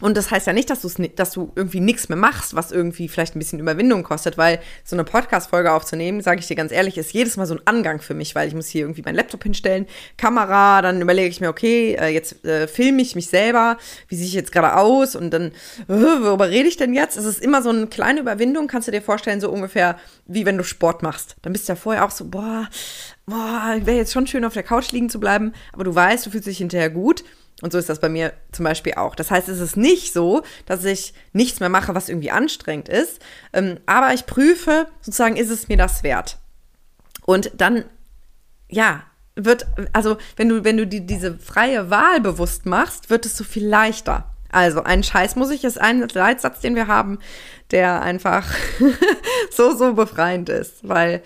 Und 0.00 0.16
das 0.16 0.32
heißt 0.32 0.48
ja 0.48 0.52
nicht, 0.52 0.70
dass, 0.70 0.80
dass 1.14 1.30
du 1.30 1.52
irgendwie 1.54 1.78
nichts 1.78 2.08
mehr 2.08 2.18
machst, 2.18 2.56
was 2.56 2.72
irgendwie 2.72 3.06
vielleicht 3.06 3.36
ein 3.36 3.38
bisschen 3.38 3.60
Überwindung 3.60 4.02
kostet, 4.02 4.36
weil 4.36 4.58
so 4.82 4.96
eine 4.96 5.04
Podcast-Folge 5.04 5.70
aufzunehmen, 5.70 6.20
sage 6.20 6.40
ich 6.40 6.48
dir 6.48 6.56
ganz 6.56 6.72
ehrlich, 6.72 6.98
ist 6.98 7.12
jedes 7.12 7.36
Mal 7.36 7.46
so 7.46 7.54
ein 7.54 7.60
Angang 7.64 8.00
für 8.00 8.14
mich, 8.14 8.34
weil 8.34 8.48
ich 8.48 8.54
muss 8.54 8.66
hier 8.66 8.82
irgendwie 8.82 9.02
meinen 9.02 9.14
Laptop 9.14 9.44
hinstellen, 9.44 9.86
Kamera, 10.16 10.82
dann 10.82 11.00
überlege 11.00 11.28
ich 11.28 11.40
mir, 11.40 11.48
okay, 11.48 11.94
äh, 11.94 12.08
jetzt 12.08 12.44
äh, 12.44 12.66
filme 12.66 13.02
ich 13.02 13.14
mich 13.14 13.28
selber, 13.28 13.78
wie 14.08 14.16
sehe 14.16 14.26
ich 14.26 14.34
jetzt 14.34 14.50
gerade 14.50 14.76
aus 14.76 15.14
und 15.14 15.30
dann, 15.30 15.52
äh, 15.52 15.52
worüber 15.86 16.50
rede 16.50 16.68
ich 16.68 16.76
denn 16.76 16.92
jetzt? 16.92 17.16
Es 17.16 17.24
ist 17.24 17.40
immer 17.40 17.62
so 17.62 17.70
eine 17.70 17.86
kleine 17.86 18.18
Überwindung, 18.18 18.66
kannst 18.66 18.88
du 18.88 18.92
dir 18.92 19.02
vorstellen, 19.02 19.40
so 19.40 19.48
ungefähr 19.48 19.96
wie 20.26 20.44
wenn 20.44 20.58
du 20.58 20.64
Sport 20.64 21.04
machst. 21.04 21.36
Dann 21.42 21.52
bist 21.52 21.68
du 21.68 21.72
ja 21.72 21.76
vorher 21.76 22.04
auch 22.04 22.10
so, 22.10 22.24
boah, 22.24 22.68
boah, 23.26 23.76
wäre 23.84 23.98
jetzt 23.98 24.12
schon 24.12 24.26
schön 24.26 24.44
auf 24.44 24.54
der 24.54 24.64
Couch 24.64 24.90
liegen 24.90 25.08
zu 25.08 25.20
bleiben, 25.20 25.52
aber 25.72 25.84
du 25.84 25.94
weißt, 25.94 26.26
du 26.26 26.30
fühlst 26.30 26.48
dich 26.48 26.58
hinterher 26.58 26.90
gut 26.90 27.22
und 27.62 27.72
so 27.72 27.78
ist 27.78 27.88
das 27.88 28.00
bei 28.00 28.08
mir 28.08 28.32
zum 28.52 28.64
Beispiel 28.64 28.94
auch. 28.94 29.14
Das 29.14 29.30
heißt, 29.30 29.48
es 29.48 29.60
ist 29.60 29.76
nicht 29.76 30.12
so, 30.12 30.42
dass 30.66 30.84
ich 30.84 31.14
nichts 31.32 31.60
mehr 31.60 31.68
mache, 31.68 31.94
was 31.94 32.08
irgendwie 32.08 32.30
anstrengend 32.30 32.88
ist. 32.88 33.20
Ähm, 33.52 33.78
aber 33.86 34.12
ich 34.12 34.26
prüfe 34.26 34.86
sozusagen, 35.00 35.36
ist 35.36 35.50
es 35.50 35.68
mir 35.68 35.76
das 35.76 36.02
wert? 36.02 36.38
Und 37.24 37.52
dann, 37.56 37.84
ja, 38.68 39.04
wird, 39.36 39.66
also 39.92 40.16
wenn 40.36 40.48
du, 40.48 40.64
wenn 40.64 40.76
du 40.76 40.86
die, 40.86 41.06
diese 41.06 41.38
freie 41.38 41.90
Wahl 41.90 42.20
bewusst 42.20 42.66
machst, 42.66 43.10
wird 43.10 43.24
es 43.24 43.36
so 43.36 43.44
viel 43.44 43.66
leichter. 43.66 44.30
Also 44.50 44.84
ein 44.84 45.02
Scheiß 45.02 45.34
muss 45.34 45.50
ich 45.50 45.64
ist 45.64 45.80
ein 45.80 46.06
Leitsatz, 46.08 46.60
den 46.60 46.76
wir 46.76 46.86
haben, 46.86 47.18
der 47.70 48.02
einfach 48.02 48.46
so, 49.50 49.74
so 49.76 49.94
befreiend 49.94 50.48
ist, 50.48 50.86
weil 50.88 51.22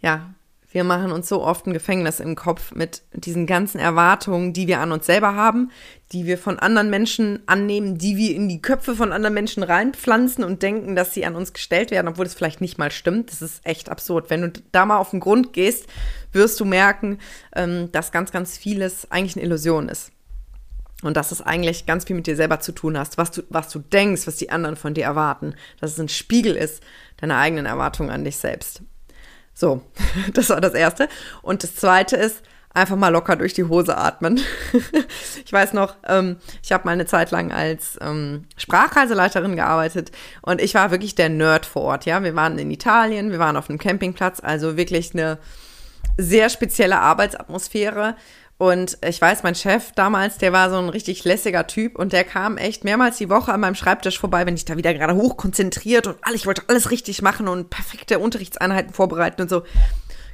ja, 0.00 0.34
wir 0.72 0.84
machen 0.84 1.12
uns 1.12 1.28
so 1.28 1.42
oft 1.42 1.66
ein 1.66 1.74
Gefängnis 1.74 2.18
im 2.18 2.34
Kopf 2.34 2.74
mit 2.74 3.02
diesen 3.12 3.46
ganzen 3.46 3.78
Erwartungen, 3.78 4.52
die 4.52 4.66
wir 4.66 4.80
an 4.80 4.90
uns 4.90 5.06
selber 5.06 5.34
haben, 5.34 5.70
die 6.12 6.24
wir 6.26 6.38
von 6.38 6.58
anderen 6.58 6.88
Menschen 6.88 7.42
annehmen, 7.46 7.98
die 7.98 8.16
wir 8.16 8.34
in 8.34 8.48
die 8.48 8.62
Köpfe 8.62 8.94
von 8.94 9.12
anderen 9.12 9.34
Menschen 9.34 9.62
reinpflanzen 9.62 10.44
und 10.44 10.62
denken, 10.62 10.96
dass 10.96 11.12
sie 11.12 11.26
an 11.26 11.36
uns 11.36 11.52
gestellt 11.52 11.90
werden, 11.90 12.08
obwohl 12.08 12.24
das 12.24 12.34
vielleicht 12.34 12.62
nicht 12.62 12.78
mal 12.78 12.90
stimmt. 12.90 13.30
Das 13.30 13.42
ist 13.42 13.64
echt 13.64 13.90
absurd. 13.90 14.30
Wenn 14.30 14.42
du 14.42 14.52
da 14.72 14.86
mal 14.86 14.96
auf 14.96 15.10
den 15.10 15.20
Grund 15.20 15.52
gehst, 15.52 15.86
wirst 16.32 16.58
du 16.58 16.64
merken, 16.64 17.18
ähm, 17.54 17.92
dass 17.92 18.10
ganz, 18.10 18.32
ganz 18.32 18.56
vieles 18.56 19.10
eigentlich 19.10 19.36
eine 19.36 19.44
Illusion 19.44 19.88
ist. 19.88 20.10
Und 21.02 21.16
dass 21.16 21.32
es 21.32 21.42
eigentlich 21.42 21.84
ganz 21.84 22.04
viel 22.04 22.16
mit 22.16 22.26
dir 22.26 22.36
selber 22.36 22.60
zu 22.60 22.72
tun 22.72 22.96
hast, 22.96 23.18
was 23.18 23.32
du, 23.32 23.42
was 23.50 23.68
du 23.68 23.80
denkst, 23.80 24.26
was 24.26 24.36
die 24.36 24.50
anderen 24.50 24.76
von 24.76 24.94
dir 24.94 25.04
erwarten, 25.04 25.54
dass 25.80 25.92
es 25.92 25.98
ein 25.98 26.08
Spiegel 26.08 26.56
ist 26.56 26.82
deiner 27.20 27.38
eigenen 27.38 27.66
Erwartungen 27.66 28.10
an 28.10 28.24
dich 28.24 28.36
selbst. 28.36 28.82
So, 29.54 29.82
das 30.32 30.50
war 30.50 30.60
das 30.60 30.74
Erste. 30.74 31.08
Und 31.42 31.62
das 31.62 31.76
Zweite 31.76 32.16
ist, 32.16 32.42
einfach 32.74 32.96
mal 32.96 33.08
locker 33.08 33.36
durch 33.36 33.54
die 33.54 33.64
Hose 33.64 33.96
atmen. 33.96 34.40
ich 35.44 35.52
weiß 35.52 35.72
noch, 35.74 35.96
ähm, 36.06 36.36
ich 36.62 36.72
habe 36.72 36.84
mal 36.84 36.92
eine 36.92 37.06
Zeit 37.06 37.30
lang 37.30 37.52
als 37.52 37.98
ähm, 38.00 38.46
Sprachreiseleiterin 38.56 39.56
gearbeitet 39.56 40.10
und 40.40 40.60
ich 40.60 40.74
war 40.74 40.90
wirklich 40.90 41.14
der 41.14 41.28
Nerd 41.28 41.66
vor 41.66 41.82
Ort. 41.82 42.06
Ja, 42.06 42.22
wir 42.22 42.34
waren 42.34 42.58
in 42.58 42.70
Italien, 42.70 43.30
wir 43.30 43.38
waren 43.38 43.56
auf 43.56 43.68
einem 43.68 43.78
Campingplatz, 43.78 44.40
also 44.40 44.76
wirklich 44.76 45.12
eine 45.12 45.38
sehr 46.16 46.48
spezielle 46.48 46.98
Arbeitsatmosphäre. 47.00 48.16
Und 48.62 48.96
ich 49.04 49.20
weiß, 49.20 49.42
mein 49.42 49.56
Chef 49.56 49.90
damals, 49.90 50.38
der 50.38 50.52
war 50.52 50.70
so 50.70 50.76
ein 50.76 50.88
richtig 50.88 51.24
lässiger 51.24 51.66
Typ 51.66 51.98
und 51.98 52.12
der 52.12 52.22
kam 52.22 52.56
echt 52.56 52.84
mehrmals 52.84 53.18
die 53.18 53.28
Woche 53.28 53.52
an 53.52 53.58
meinem 53.58 53.74
Schreibtisch 53.74 54.20
vorbei, 54.20 54.46
wenn 54.46 54.54
ich 54.54 54.64
da 54.64 54.76
wieder 54.76 54.94
gerade 54.94 55.16
hochkonzentriert 55.16 56.06
und 56.06 56.16
alles, 56.22 56.42
ich 56.42 56.46
wollte 56.46 56.62
alles 56.68 56.92
richtig 56.92 57.22
machen 57.22 57.48
und 57.48 57.70
perfekte 57.70 58.20
Unterrichtseinheiten 58.20 58.94
vorbereiten 58.94 59.42
und 59.42 59.50
so, 59.50 59.64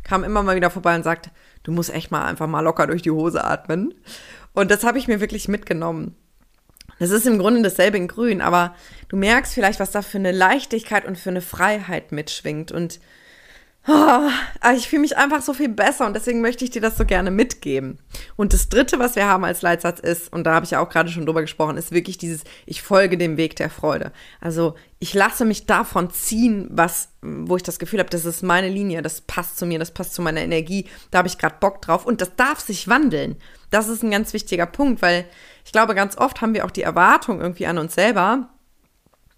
kam 0.04 0.24
immer 0.24 0.42
mal 0.42 0.56
wieder 0.56 0.68
vorbei 0.68 0.94
und 0.94 1.04
sagt, 1.04 1.30
du 1.62 1.72
musst 1.72 1.88
echt 1.88 2.10
mal 2.10 2.26
einfach 2.26 2.46
mal 2.46 2.60
locker 2.60 2.86
durch 2.86 3.00
die 3.00 3.10
Hose 3.10 3.42
atmen. 3.42 3.94
Und 4.52 4.70
das 4.70 4.84
habe 4.84 4.98
ich 4.98 5.08
mir 5.08 5.22
wirklich 5.22 5.48
mitgenommen. 5.48 6.14
Das 6.98 7.08
ist 7.08 7.26
im 7.26 7.38
Grunde 7.38 7.62
dasselbe 7.62 7.96
in 7.96 8.08
Grün, 8.08 8.42
aber 8.42 8.74
du 9.08 9.16
merkst 9.16 9.54
vielleicht, 9.54 9.80
was 9.80 9.92
da 9.92 10.02
für 10.02 10.18
eine 10.18 10.32
Leichtigkeit 10.32 11.06
und 11.06 11.16
für 11.16 11.30
eine 11.30 11.40
Freiheit 11.40 12.12
mitschwingt. 12.12 12.72
Und 12.72 13.00
Oh, 13.90 14.28
ich 14.76 14.86
fühle 14.86 15.00
mich 15.00 15.16
einfach 15.16 15.40
so 15.40 15.54
viel 15.54 15.70
besser 15.70 16.06
und 16.06 16.14
deswegen 16.14 16.42
möchte 16.42 16.62
ich 16.62 16.70
dir 16.70 16.82
das 16.82 16.98
so 16.98 17.06
gerne 17.06 17.30
mitgeben. 17.30 17.98
Und 18.36 18.52
das 18.52 18.68
dritte, 18.68 18.98
was 18.98 19.16
wir 19.16 19.26
haben 19.26 19.46
als 19.46 19.62
Leitsatz 19.62 19.98
ist, 19.98 20.30
und 20.30 20.44
da 20.44 20.52
habe 20.52 20.66
ich 20.66 20.72
ja 20.72 20.80
auch 20.80 20.90
gerade 20.90 21.08
schon 21.08 21.24
drüber 21.24 21.40
gesprochen, 21.40 21.78
ist 21.78 21.90
wirklich 21.90 22.18
dieses, 22.18 22.44
ich 22.66 22.82
folge 22.82 23.16
dem 23.16 23.38
Weg 23.38 23.56
der 23.56 23.70
Freude. 23.70 24.12
Also 24.42 24.74
ich 24.98 25.14
lasse 25.14 25.46
mich 25.46 25.64
davon 25.64 26.10
ziehen, 26.10 26.68
was, 26.70 27.08
wo 27.22 27.56
ich 27.56 27.62
das 27.62 27.78
Gefühl 27.78 28.00
habe, 28.00 28.10
das 28.10 28.26
ist 28.26 28.42
meine 28.42 28.68
Linie, 28.68 29.00
das 29.00 29.22
passt 29.22 29.58
zu 29.58 29.64
mir, 29.64 29.78
das 29.78 29.92
passt 29.92 30.12
zu 30.12 30.20
meiner 30.20 30.42
Energie, 30.42 30.84
da 31.10 31.18
habe 31.18 31.28
ich 31.28 31.38
gerade 31.38 31.56
Bock 31.58 31.80
drauf 31.80 32.04
und 32.04 32.20
das 32.20 32.36
darf 32.36 32.60
sich 32.60 32.88
wandeln. 32.88 33.36
Das 33.70 33.88
ist 33.88 34.02
ein 34.02 34.10
ganz 34.10 34.34
wichtiger 34.34 34.66
Punkt, 34.66 35.00
weil 35.00 35.24
ich 35.64 35.72
glaube, 35.72 35.94
ganz 35.94 36.18
oft 36.18 36.42
haben 36.42 36.52
wir 36.52 36.66
auch 36.66 36.70
die 36.70 36.82
Erwartung 36.82 37.40
irgendwie 37.40 37.66
an 37.66 37.78
uns 37.78 37.94
selber, 37.94 38.50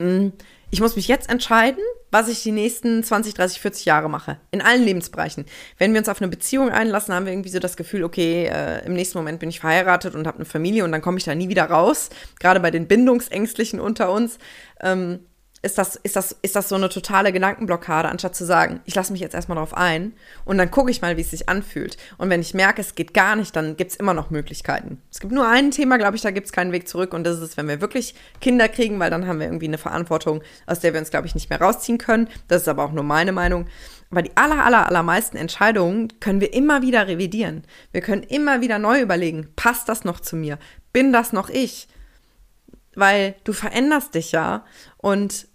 hm, 0.00 0.32
ich 0.70 0.80
muss 0.80 0.96
mich 0.96 1.08
jetzt 1.08 1.28
entscheiden, 1.28 1.82
was 2.10 2.28
ich 2.28 2.42
die 2.42 2.52
nächsten 2.52 3.02
20, 3.02 3.34
30, 3.34 3.60
40 3.60 3.84
Jahre 3.84 4.08
mache. 4.08 4.38
In 4.50 4.60
allen 4.60 4.82
Lebensbereichen. 4.82 5.46
Wenn 5.78 5.92
wir 5.92 6.00
uns 6.00 6.08
auf 6.08 6.20
eine 6.20 6.28
Beziehung 6.28 6.70
einlassen, 6.70 7.14
haben 7.14 7.26
wir 7.26 7.32
irgendwie 7.32 7.50
so 7.50 7.58
das 7.58 7.76
Gefühl, 7.76 8.04
okay, 8.04 8.46
äh, 8.46 8.84
im 8.84 8.94
nächsten 8.94 9.18
Moment 9.18 9.40
bin 9.40 9.48
ich 9.48 9.60
verheiratet 9.60 10.14
und 10.14 10.26
habe 10.26 10.38
eine 10.38 10.44
Familie 10.44 10.84
und 10.84 10.92
dann 10.92 11.02
komme 11.02 11.18
ich 11.18 11.24
da 11.24 11.34
nie 11.34 11.48
wieder 11.48 11.64
raus. 11.64 12.10
Gerade 12.38 12.60
bei 12.60 12.70
den 12.70 12.88
Bindungsängstlichen 12.88 13.80
unter 13.80 14.12
uns. 14.12 14.38
Ähm, 14.80 15.20
ist 15.62 15.76
das, 15.76 15.96
ist, 15.96 16.16
das, 16.16 16.34
ist 16.40 16.56
das 16.56 16.70
so 16.70 16.74
eine 16.74 16.88
totale 16.88 17.32
Gedankenblockade, 17.32 18.08
anstatt 18.08 18.34
zu 18.34 18.46
sagen, 18.46 18.80
ich 18.86 18.94
lasse 18.94 19.12
mich 19.12 19.20
jetzt 19.20 19.34
erstmal 19.34 19.56
drauf 19.56 19.74
ein 19.74 20.14
und 20.46 20.56
dann 20.56 20.70
gucke 20.70 20.90
ich 20.90 21.02
mal, 21.02 21.18
wie 21.18 21.20
es 21.20 21.30
sich 21.30 21.50
anfühlt. 21.50 21.98
Und 22.16 22.30
wenn 22.30 22.40
ich 22.40 22.54
merke, 22.54 22.80
es 22.80 22.94
geht 22.94 23.12
gar 23.12 23.36
nicht, 23.36 23.54
dann 23.54 23.76
gibt 23.76 23.90
es 23.90 23.96
immer 23.96 24.14
noch 24.14 24.30
Möglichkeiten. 24.30 25.02
Es 25.10 25.20
gibt 25.20 25.32
nur 25.32 25.46
ein 25.46 25.70
Thema, 25.70 25.98
glaube 25.98 26.16
ich, 26.16 26.22
da 26.22 26.30
gibt 26.30 26.46
es 26.46 26.52
keinen 26.52 26.72
Weg 26.72 26.88
zurück 26.88 27.12
und 27.12 27.24
das 27.24 27.40
ist, 27.40 27.58
wenn 27.58 27.68
wir 27.68 27.82
wirklich 27.82 28.14
Kinder 28.40 28.68
kriegen, 28.68 28.98
weil 28.98 29.10
dann 29.10 29.26
haben 29.26 29.38
wir 29.38 29.46
irgendwie 29.46 29.68
eine 29.68 29.78
Verantwortung, 29.78 30.42
aus 30.66 30.80
der 30.80 30.94
wir 30.94 31.00
uns, 31.00 31.10
glaube 31.10 31.26
ich, 31.26 31.34
nicht 31.34 31.50
mehr 31.50 31.60
rausziehen 31.60 31.98
können. 31.98 32.28
Das 32.48 32.62
ist 32.62 32.68
aber 32.68 32.84
auch 32.84 32.92
nur 32.92 33.04
meine 33.04 33.32
Meinung. 33.32 33.66
Aber 34.10 34.22
die 34.22 34.36
aller, 34.36 34.64
aller, 34.64 34.86
allermeisten 34.86 35.36
Entscheidungen 35.36 36.08
können 36.20 36.40
wir 36.40 36.54
immer 36.54 36.82
wieder 36.82 37.06
revidieren. 37.06 37.64
Wir 37.92 38.00
können 38.00 38.22
immer 38.22 38.62
wieder 38.62 38.78
neu 38.78 39.00
überlegen, 39.00 39.48
passt 39.56 39.88
das 39.88 40.04
noch 40.04 40.20
zu 40.20 40.36
mir? 40.36 40.58
Bin 40.92 41.12
das 41.12 41.32
noch 41.32 41.50
ich? 41.50 41.86
Weil 42.94 43.36
du 43.44 43.52
veränderst 43.52 44.14
dich 44.14 44.32
ja 44.32 44.64
und 44.96 45.46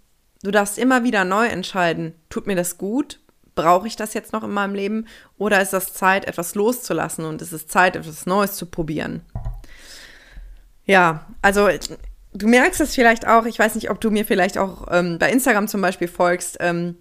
Du 0.46 0.52
darfst 0.52 0.78
immer 0.78 1.02
wieder 1.02 1.24
neu 1.24 1.48
entscheiden, 1.48 2.14
tut 2.28 2.46
mir 2.46 2.54
das 2.54 2.78
gut? 2.78 3.18
Brauche 3.56 3.88
ich 3.88 3.96
das 3.96 4.14
jetzt 4.14 4.32
noch 4.32 4.44
in 4.44 4.52
meinem 4.52 4.76
Leben? 4.76 5.08
Oder 5.38 5.60
ist 5.60 5.72
das 5.72 5.92
Zeit, 5.92 6.24
etwas 6.24 6.54
loszulassen 6.54 7.24
und 7.24 7.42
ist 7.42 7.50
es 7.50 7.66
Zeit, 7.66 7.96
etwas 7.96 8.26
Neues 8.26 8.52
zu 8.52 8.66
probieren? 8.66 9.22
Ja, 10.84 11.26
also 11.42 11.68
du 12.32 12.46
merkst 12.46 12.80
es 12.80 12.94
vielleicht 12.94 13.26
auch, 13.26 13.44
ich 13.46 13.58
weiß 13.58 13.74
nicht, 13.74 13.90
ob 13.90 14.00
du 14.00 14.12
mir 14.12 14.24
vielleicht 14.24 14.56
auch 14.56 14.86
ähm, 14.88 15.18
bei 15.18 15.32
Instagram 15.32 15.66
zum 15.66 15.80
Beispiel 15.80 16.06
folgst. 16.06 16.58
Ähm, 16.60 16.94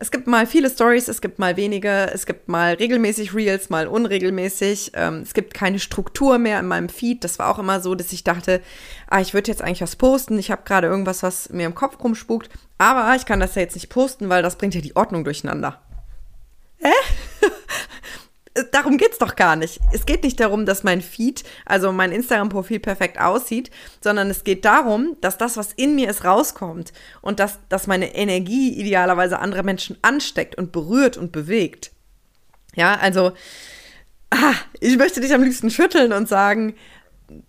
es 0.00 0.12
gibt 0.12 0.28
mal 0.28 0.46
viele 0.46 0.70
Stories, 0.70 1.08
es 1.08 1.20
gibt 1.20 1.40
mal 1.40 1.56
wenige, 1.56 2.10
es 2.12 2.24
gibt 2.24 2.48
mal 2.48 2.74
regelmäßig 2.74 3.34
Reels, 3.34 3.68
mal 3.68 3.88
unregelmäßig. 3.88 4.92
Ähm, 4.94 5.22
es 5.22 5.34
gibt 5.34 5.54
keine 5.54 5.80
Struktur 5.80 6.38
mehr 6.38 6.60
in 6.60 6.68
meinem 6.68 6.88
Feed. 6.88 7.24
Das 7.24 7.40
war 7.40 7.50
auch 7.50 7.58
immer 7.58 7.80
so, 7.80 7.96
dass 7.96 8.12
ich 8.12 8.22
dachte, 8.22 8.62
ah, 9.08 9.20
ich 9.20 9.34
würde 9.34 9.50
jetzt 9.50 9.60
eigentlich 9.60 9.82
was 9.82 9.96
posten. 9.96 10.38
Ich 10.38 10.52
habe 10.52 10.62
gerade 10.64 10.86
irgendwas, 10.86 11.24
was 11.24 11.50
mir 11.50 11.66
im 11.66 11.74
Kopf 11.74 12.02
rumspukt. 12.02 12.48
Aber 12.78 13.14
ich 13.16 13.26
kann 13.26 13.40
das 13.40 13.56
ja 13.56 13.62
jetzt 13.62 13.74
nicht 13.74 13.88
posten, 13.88 14.28
weil 14.28 14.42
das 14.42 14.56
bringt 14.56 14.76
ja 14.76 14.80
die 14.80 14.94
Ordnung 14.94 15.24
durcheinander. 15.24 15.82
Hä? 16.76 16.92
Darum 18.72 18.96
geht's 18.96 19.18
doch 19.18 19.36
gar 19.36 19.56
nicht. 19.56 19.80
Es 19.92 20.06
geht 20.06 20.22
nicht 20.22 20.40
darum, 20.40 20.66
dass 20.66 20.84
mein 20.84 21.00
Feed, 21.00 21.44
also 21.64 21.92
mein 21.92 22.12
Instagram-Profil 22.12 22.80
perfekt 22.80 23.20
aussieht, 23.20 23.70
sondern 24.00 24.30
es 24.30 24.44
geht 24.44 24.64
darum, 24.64 25.16
dass 25.20 25.38
das, 25.38 25.56
was 25.56 25.72
in 25.72 25.94
mir 25.94 26.08
ist, 26.08 26.24
rauskommt 26.24 26.92
und 27.20 27.40
dass, 27.40 27.58
dass 27.68 27.86
meine 27.86 28.14
Energie 28.14 28.72
idealerweise 28.78 29.38
andere 29.38 29.62
Menschen 29.62 29.96
ansteckt 30.02 30.56
und 30.56 30.72
berührt 30.72 31.16
und 31.16 31.32
bewegt. 31.32 31.90
Ja, 32.74 32.96
also, 32.96 33.32
ah, 34.30 34.54
ich 34.80 34.96
möchte 34.96 35.20
dich 35.20 35.34
am 35.34 35.42
liebsten 35.42 35.70
schütteln 35.70 36.12
und 36.12 36.28
sagen, 36.28 36.74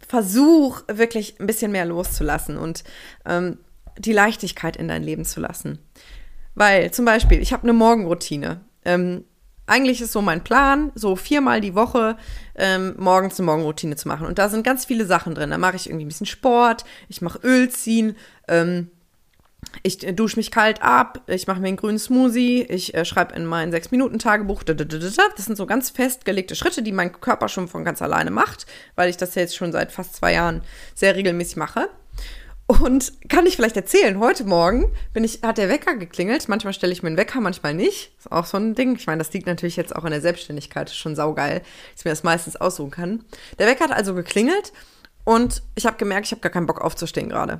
versuch 0.07 0.81
wirklich 0.87 1.39
ein 1.39 1.47
bisschen 1.47 1.71
mehr 1.71 1.85
loszulassen 1.85 2.57
und 2.57 2.83
ähm, 3.25 3.59
die 3.97 4.13
Leichtigkeit 4.13 4.77
in 4.77 4.87
dein 4.87 5.03
Leben 5.03 5.25
zu 5.25 5.39
lassen. 5.39 5.79
Weil 6.55 6.91
zum 6.91 7.05
Beispiel, 7.05 7.41
ich 7.41 7.53
habe 7.53 7.63
eine 7.63 7.73
Morgenroutine. 7.73 8.61
Ähm, 8.85 9.25
eigentlich 9.69 10.01
ist 10.01 10.11
so 10.11 10.21
mein 10.21 10.43
Plan, 10.43 10.91
so 10.95 11.15
viermal 11.15 11.61
die 11.61 11.75
Woche 11.75 12.17
ähm, 12.55 12.95
morgens 12.97 13.39
eine 13.39 13.45
Morgenroutine 13.45 13.95
zu 13.95 14.07
machen. 14.07 14.27
Und 14.27 14.39
da 14.39 14.49
sind 14.49 14.63
ganz 14.63 14.85
viele 14.85 15.05
Sachen 15.05 15.35
drin. 15.35 15.51
Da 15.51 15.57
mache 15.57 15.75
ich 15.75 15.87
irgendwie 15.87 16.05
ein 16.05 16.09
bisschen 16.09 16.25
Sport, 16.25 16.85
ich 17.07 17.21
mache 17.21 17.39
Öl 17.43 17.69
ziehen, 17.69 18.15
ähm, 18.47 18.89
ich 19.83 20.05
äh, 20.05 20.13
dusche 20.13 20.37
mich 20.37 20.51
kalt 20.51 20.81
ab, 20.81 21.21
ich 21.27 21.47
mache 21.47 21.59
mir 21.59 21.67
einen 21.67 21.77
grünen 21.77 21.99
Smoothie, 21.99 22.63
ich 22.63 22.93
äh, 22.93 23.05
schreibe 23.05 23.35
in 23.35 23.45
mein 23.45 23.71
sechs 23.71 23.91
minuten 23.91 24.19
tagebuch 24.19 24.63
Das 24.63 25.45
sind 25.45 25.57
so 25.57 25.65
ganz 25.65 25.89
festgelegte 25.89 26.55
Schritte, 26.55 26.81
die 26.81 26.91
mein 26.91 27.11
Körper 27.11 27.49
schon 27.49 27.67
von 27.67 27.85
ganz 27.85 28.01
alleine 28.01 28.31
macht, 28.31 28.65
weil 28.95 29.09
ich 29.09 29.17
das 29.17 29.35
jetzt 29.35 29.55
schon 29.55 29.71
seit 29.71 29.91
fast 29.91 30.15
zwei 30.15 30.33
Jahren 30.33 30.61
sehr 30.95 31.15
regelmäßig 31.15 31.57
mache. 31.57 31.89
Und 32.69 33.13
kann 33.29 33.47
ich 33.47 33.55
vielleicht 33.55 33.77
erzählen, 33.77 34.19
heute 34.19 34.43
Morgen 34.43 34.91
bin 35.11 35.23
ich, 35.23 35.41
hat 35.41 35.57
der 35.57 35.69
Wecker 35.69 35.95
geklingelt. 35.95 36.47
Manchmal 36.49 36.71
stelle 36.71 36.93
ich 36.93 37.01
mir 37.01 37.07
einen 37.07 37.17
Wecker, 37.17 37.41
manchmal 37.41 37.73
nicht. 37.73 38.13
Ist 38.19 38.31
auch 38.31 38.45
so 38.45 38.57
ein 38.57 38.75
Ding. 38.75 38.95
Ich 38.95 39.07
meine, 39.07 39.17
das 39.17 39.33
liegt 39.33 39.47
natürlich 39.47 39.75
jetzt 39.75 39.95
auch 39.95 40.05
in 40.05 40.11
der 40.11 40.21
Selbstständigkeit. 40.21 40.87
Ist 40.87 40.97
schon 40.97 41.15
saugeil, 41.15 41.61
dass 41.61 42.01
ich 42.01 42.05
mir 42.05 42.11
das 42.11 42.21
meistens 42.21 42.57
aussuchen 42.57 42.91
kann. 42.91 43.25
Der 43.57 43.65
Wecker 43.65 43.85
hat 43.85 43.91
also 43.91 44.13
geklingelt 44.13 44.71
und 45.23 45.63
ich 45.73 45.87
habe 45.87 45.97
gemerkt, 45.97 46.27
ich 46.27 46.31
habe 46.31 46.41
gar 46.41 46.51
keinen 46.51 46.67
Bock 46.67 46.81
aufzustehen 46.81 47.29
gerade. 47.29 47.53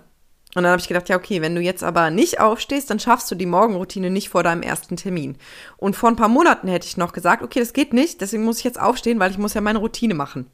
Und 0.53 0.61
dann 0.61 0.67
habe 0.67 0.79
ich 0.79 0.87
gedacht, 0.87 1.09
ja, 1.09 1.15
okay, 1.15 1.41
wenn 1.41 1.55
du 1.55 1.61
jetzt 1.61 1.83
aber 1.83 2.11
nicht 2.11 2.39
aufstehst, 2.39 2.91
dann 2.91 2.99
schaffst 2.99 3.31
du 3.31 3.35
die 3.35 3.47
Morgenroutine 3.47 4.11
nicht 4.11 4.29
vor 4.29 4.43
deinem 4.43 4.61
ersten 4.61 4.95
Termin. 4.95 5.39
Und 5.77 5.95
vor 5.95 6.09
ein 6.09 6.17
paar 6.17 6.29
Monaten 6.29 6.67
hätte 6.67 6.85
ich 6.85 6.97
noch 6.97 7.13
gesagt, 7.13 7.41
okay, 7.41 7.59
das 7.59 7.73
geht 7.73 7.93
nicht, 7.93 8.21
deswegen 8.21 8.43
muss 8.43 8.59
ich 8.59 8.63
jetzt 8.63 8.79
aufstehen, 8.79 9.19
weil 9.19 9.31
ich 9.31 9.39
muss 9.39 9.55
ja 9.55 9.61
meine 9.61 9.79
Routine 9.79 10.13
machen. 10.13 10.51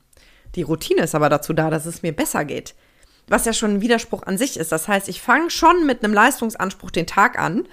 Die 0.55 0.61
Routine 0.61 1.01
ist 1.01 1.13
aber 1.13 1.27
dazu 1.27 1.51
da, 1.51 1.69
dass 1.69 1.85
es 1.85 2.03
mir 2.03 2.13
besser 2.13 2.45
geht 2.45 2.73
was 3.27 3.45
ja 3.45 3.53
schon 3.53 3.75
ein 3.75 3.81
Widerspruch 3.81 4.23
an 4.23 4.37
sich 4.37 4.57
ist. 4.57 4.71
Das 4.71 4.87
heißt, 4.87 5.09
ich 5.09 5.21
fange 5.21 5.49
schon 5.49 5.85
mit 5.85 6.03
einem 6.03 6.13
Leistungsanspruch 6.13 6.91
den 6.91 7.07
Tag 7.07 7.39
an. 7.39 7.67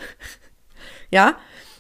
ja, 1.11 1.37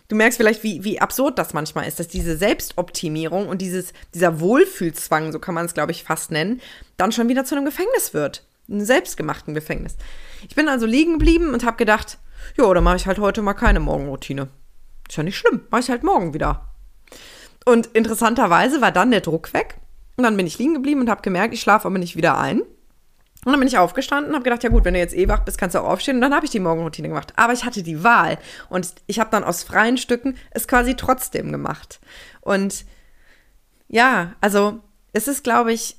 du 0.08 0.16
merkst 0.16 0.36
vielleicht, 0.36 0.62
wie, 0.62 0.84
wie 0.84 1.00
absurd 1.00 1.38
das 1.38 1.54
manchmal 1.54 1.88
ist, 1.88 1.98
dass 1.98 2.08
diese 2.08 2.36
Selbstoptimierung 2.36 3.48
und 3.48 3.62
dieses, 3.62 3.92
dieser 4.14 4.40
Wohlfühlzwang, 4.40 5.32
so 5.32 5.38
kann 5.38 5.54
man 5.54 5.66
es, 5.66 5.74
glaube 5.74 5.92
ich, 5.92 6.04
fast 6.04 6.30
nennen, 6.30 6.60
dann 6.96 7.12
schon 7.12 7.28
wieder 7.28 7.44
zu 7.44 7.54
einem 7.54 7.64
Gefängnis 7.64 8.12
wird. 8.14 8.44
Einem 8.68 8.84
selbstgemachten 8.84 9.54
Gefängnis. 9.54 9.96
Ich 10.48 10.54
bin 10.54 10.68
also 10.68 10.86
liegen 10.86 11.14
geblieben 11.14 11.52
und 11.52 11.64
habe 11.64 11.76
gedacht, 11.76 12.18
jo, 12.56 12.72
dann 12.72 12.84
mache 12.84 12.96
ich 12.96 13.06
halt 13.06 13.18
heute 13.18 13.42
mal 13.42 13.54
keine 13.54 13.80
Morgenroutine. 13.80 14.48
Ist 15.08 15.16
ja 15.16 15.22
nicht 15.22 15.36
schlimm, 15.36 15.62
mache 15.70 15.82
ich 15.82 15.90
halt 15.90 16.04
morgen 16.04 16.34
wieder. 16.34 16.68
Und 17.64 17.86
interessanterweise 17.88 18.80
war 18.80 18.92
dann 18.92 19.10
der 19.10 19.20
Druck 19.20 19.52
weg. 19.52 19.78
Und 20.16 20.24
dann 20.24 20.36
bin 20.36 20.46
ich 20.46 20.58
liegen 20.58 20.74
geblieben 20.74 21.00
und 21.00 21.10
habe 21.10 21.22
gemerkt, 21.22 21.54
ich 21.54 21.60
schlafe 21.60 21.86
aber 21.86 21.98
nicht 21.98 22.16
wieder 22.16 22.38
ein. 22.38 22.62
Und 23.44 23.52
dann 23.52 23.58
bin 23.58 23.68
ich 23.68 23.78
aufgestanden 23.78 24.30
und 24.30 24.34
habe 24.36 24.44
gedacht, 24.44 24.62
ja 24.62 24.70
gut, 24.70 24.84
wenn 24.84 24.94
du 24.94 25.00
jetzt 25.00 25.16
eh 25.16 25.26
wach 25.26 25.40
bist, 25.40 25.58
kannst 25.58 25.74
du 25.74 25.80
auch 25.80 25.88
aufstehen. 25.88 26.16
Und 26.16 26.20
dann 26.20 26.34
habe 26.34 26.44
ich 26.44 26.52
die 26.52 26.60
Morgenroutine 26.60 27.08
gemacht. 27.08 27.32
Aber 27.34 27.52
ich 27.52 27.64
hatte 27.64 27.82
die 27.82 28.04
Wahl. 28.04 28.38
Und 28.68 28.94
ich 29.06 29.18
habe 29.18 29.30
dann 29.30 29.42
aus 29.42 29.64
freien 29.64 29.98
Stücken 29.98 30.36
es 30.52 30.68
quasi 30.68 30.94
trotzdem 30.94 31.50
gemacht. 31.50 32.00
Und 32.40 32.84
ja, 33.88 34.34
also 34.40 34.80
es 35.12 35.26
ist, 35.26 35.42
glaube 35.42 35.72
ich, 35.72 35.96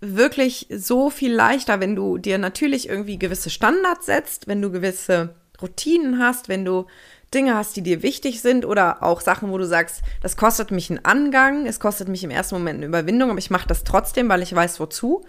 wirklich 0.00 0.66
so 0.70 1.10
viel 1.10 1.32
leichter, 1.32 1.80
wenn 1.80 1.94
du 1.94 2.16
dir 2.18 2.38
natürlich 2.38 2.88
irgendwie 2.88 3.18
gewisse 3.18 3.50
Standards 3.50 4.06
setzt, 4.06 4.48
wenn 4.48 4.62
du 4.62 4.70
gewisse 4.70 5.34
Routinen 5.60 6.18
hast, 6.18 6.48
wenn 6.48 6.64
du 6.64 6.86
Dinge 7.32 7.54
hast, 7.54 7.76
die 7.76 7.82
dir 7.82 8.02
wichtig 8.02 8.40
sind 8.40 8.64
oder 8.64 9.02
auch 9.02 9.20
Sachen, 9.20 9.50
wo 9.50 9.58
du 9.58 9.66
sagst, 9.66 10.02
das 10.22 10.36
kostet 10.36 10.70
mich 10.70 10.90
einen 10.90 11.04
Angang, 11.04 11.66
es 11.66 11.80
kostet 11.80 12.08
mich 12.08 12.22
im 12.24 12.30
ersten 12.30 12.54
Moment 12.54 12.78
eine 12.78 12.86
Überwindung, 12.86 13.30
aber 13.30 13.38
ich 13.38 13.50
mache 13.50 13.68
das 13.68 13.84
trotzdem, 13.84 14.28
weil 14.28 14.42
ich 14.42 14.54
weiß, 14.54 14.78
wozu 14.80 15.24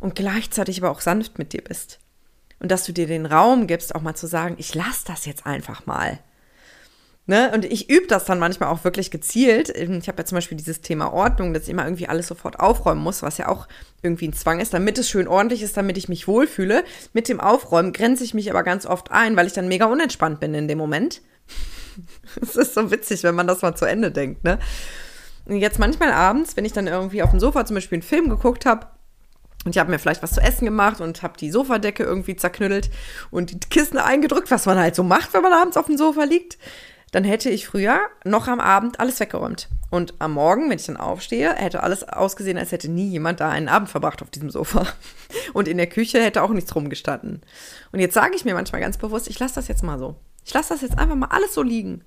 und 0.00 0.16
gleichzeitig 0.16 0.82
aber 0.82 0.90
auch 0.90 1.00
sanft 1.00 1.38
mit 1.38 1.52
dir 1.52 1.62
bist. 1.62 2.00
Und 2.58 2.70
dass 2.70 2.84
du 2.84 2.92
dir 2.92 3.06
den 3.06 3.26
Raum 3.26 3.66
gibst, 3.66 3.94
auch 3.94 4.02
mal 4.02 4.14
zu 4.14 4.26
sagen, 4.26 4.56
ich 4.58 4.74
lasse 4.74 5.06
das 5.06 5.24
jetzt 5.24 5.46
einfach 5.46 5.86
mal. 5.86 6.18
Ne? 7.26 7.52
Und 7.54 7.64
ich 7.64 7.88
übe 7.88 8.08
das 8.08 8.24
dann 8.24 8.40
manchmal 8.40 8.70
auch 8.70 8.82
wirklich 8.82 9.10
gezielt. 9.10 9.68
Ich 9.68 10.08
habe 10.08 10.18
ja 10.18 10.24
zum 10.24 10.34
Beispiel 10.34 10.58
dieses 10.58 10.80
Thema 10.80 11.12
Ordnung, 11.12 11.54
dass 11.54 11.62
ich 11.64 11.68
immer 11.68 11.84
irgendwie 11.84 12.08
alles 12.08 12.26
sofort 12.26 12.58
aufräumen 12.58 13.00
muss, 13.00 13.22
was 13.22 13.38
ja 13.38 13.46
auch 13.46 13.68
irgendwie 14.02 14.26
ein 14.26 14.32
Zwang 14.32 14.58
ist, 14.58 14.74
damit 14.74 14.98
es 14.98 15.08
schön 15.08 15.28
ordentlich 15.28 15.62
ist, 15.62 15.76
damit 15.76 15.96
ich 15.96 16.08
mich 16.08 16.26
wohlfühle. 16.26 16.82
Mit 17.12 17.28
dem 17.28 17.38
Aufräumen 17.38 17.92
grenze 17.92 18.24
ich 18.24 18.34
mich 18.34 18.50
aber 18.50 18.64
ganz 18.64 18.84
oft 18.84 19.12
ein, 19.12 19.36
weil 19.36 19.46
ich 19.46 19.52
dann 19.52 19.68
mega 19.68 19.84
unentspannt 19.86 20.40
bin 20.40 20.54
in 20.54 20.66
dem 20.66 20.78
Moment. 20.78 21.22
Es 22.40 22.56
ist 22.56 22.74
so 22.74 22.90
witzig, 22.90 23.24
wenn 23.24 23.34
man 23.34 23.46
das 23.48 23.62
mal 23.62 23.74
zu 23.74 23.84
Ende 23.84 24.12
denkt, 24.12 24.44
ne? 24.44 24.58
Und 25.46 25.56
jetzt 25.56 25.80
manchmal 25.80 26.12
abends, 26.12 26.56
wenn 26.56 26.64
ich 26.64 26.72
dann 26.72 26.86
irgendwie 26.86 27.22
auf 27.22 27.30
dem 27.30 27.40
Sofa 27.40 27.64
zum 27.66 27.74
Beispiel 27.74 27.96
einen 27.96 28.02
Film 28.02 28.28
geguckt 28.28 28.66
habe, 28.66 28.86
und 29.64 29.76
ich 29.76 29.78
habe 29.78 29.90
mir 29.90 29.98
vielleicht 29.98 30.22
was 30.22 30.32
zu 30.32 30.40
essen 30.40 30.64
gemacht 30.64 31.00
und 31.00 31.22
habe 31.22 31.36
die 31.38 31.50
Sofadecke 31.50 32.02
irgendwie 32.02 32.36
zerknüttelt 32.36 32.90
und 33.30 33.50
die 33.50 33.68
Kissen 33.68 33.98
eingedrückt, 33.98 34.50
was 34.50 34.66
man 34.66 34.78
halt 34.78 34.94
so 34.94 35.02
macht, 35.02 35.34
wenn 35.34 35.42
man 35.42 35.52
abends 35.52 35.76
auf 35.76 35.86
dem 35.86 35.98
Sofa 35.98 36.24
liegt. 36.24 36.56
Dann 37.12 37.24
hätte 37.24 37.50
ich 37.50 37.66
früher 37.66 37.98
noch 38.24 38.46
am 38.46 38.60
Abend 38.60 39.00
alles 39.00 39.18
weggeräumt. 39.18 39.68
Und 39.90 40.14
am 40.20 40.34
Morgen, 40.34 40.70
wenn 40.70 40.78
ich 40.78 40.86
dann 40.86 40.96
aufstehe, 40.96 41.52
hätte 41.56 41.82
alles 41.82 42.08
ausgesehen, 42.08 42.56
als 42.56 42.70
hätte 42.70 42.88
nie 42.88 43.08
jemand 43.08 43.40
da 43.40 43.50
einen 43.50 43.68
Abend 43.68 43.90
verbracht 43.90 44.22
auf 44.22 44.30
diesem 44.30 44.48
Sofa. 44.48 44.86
Und 45.52 45.66
in 45.66 45.76
der 45.76 45.88
Küche 45.88 46.22
hätte 46.22 46.42
auch 46.42 46.50
nichts 46.50 46.74
rumgestanden. 46.74 47.42
Und 47.90 47.98
jetzt 47.98 48.14
sage 48.14 48.36
ich 48.36 48.44
mir 48.44 48.54
manchmal 48.54 48.80
ganz 48.80 48.96
bewusst, 48.96 49.28
ich 49.28 49.40
lasse 49.40 49.56
das 49.56 49.66
jetzt 49.66 49.82
mal 49.82 49.98
so. 49.98 50.14
Ich 50.44 50.54
lasse 50.54 50.68
das 50.72 50.82
jetzt 50.82 50.98
einfach 50.98 51.16
mal 51.16 51.30
alles 51.30 51.52
so 51.52 51.62
liegen. 51.62 52.04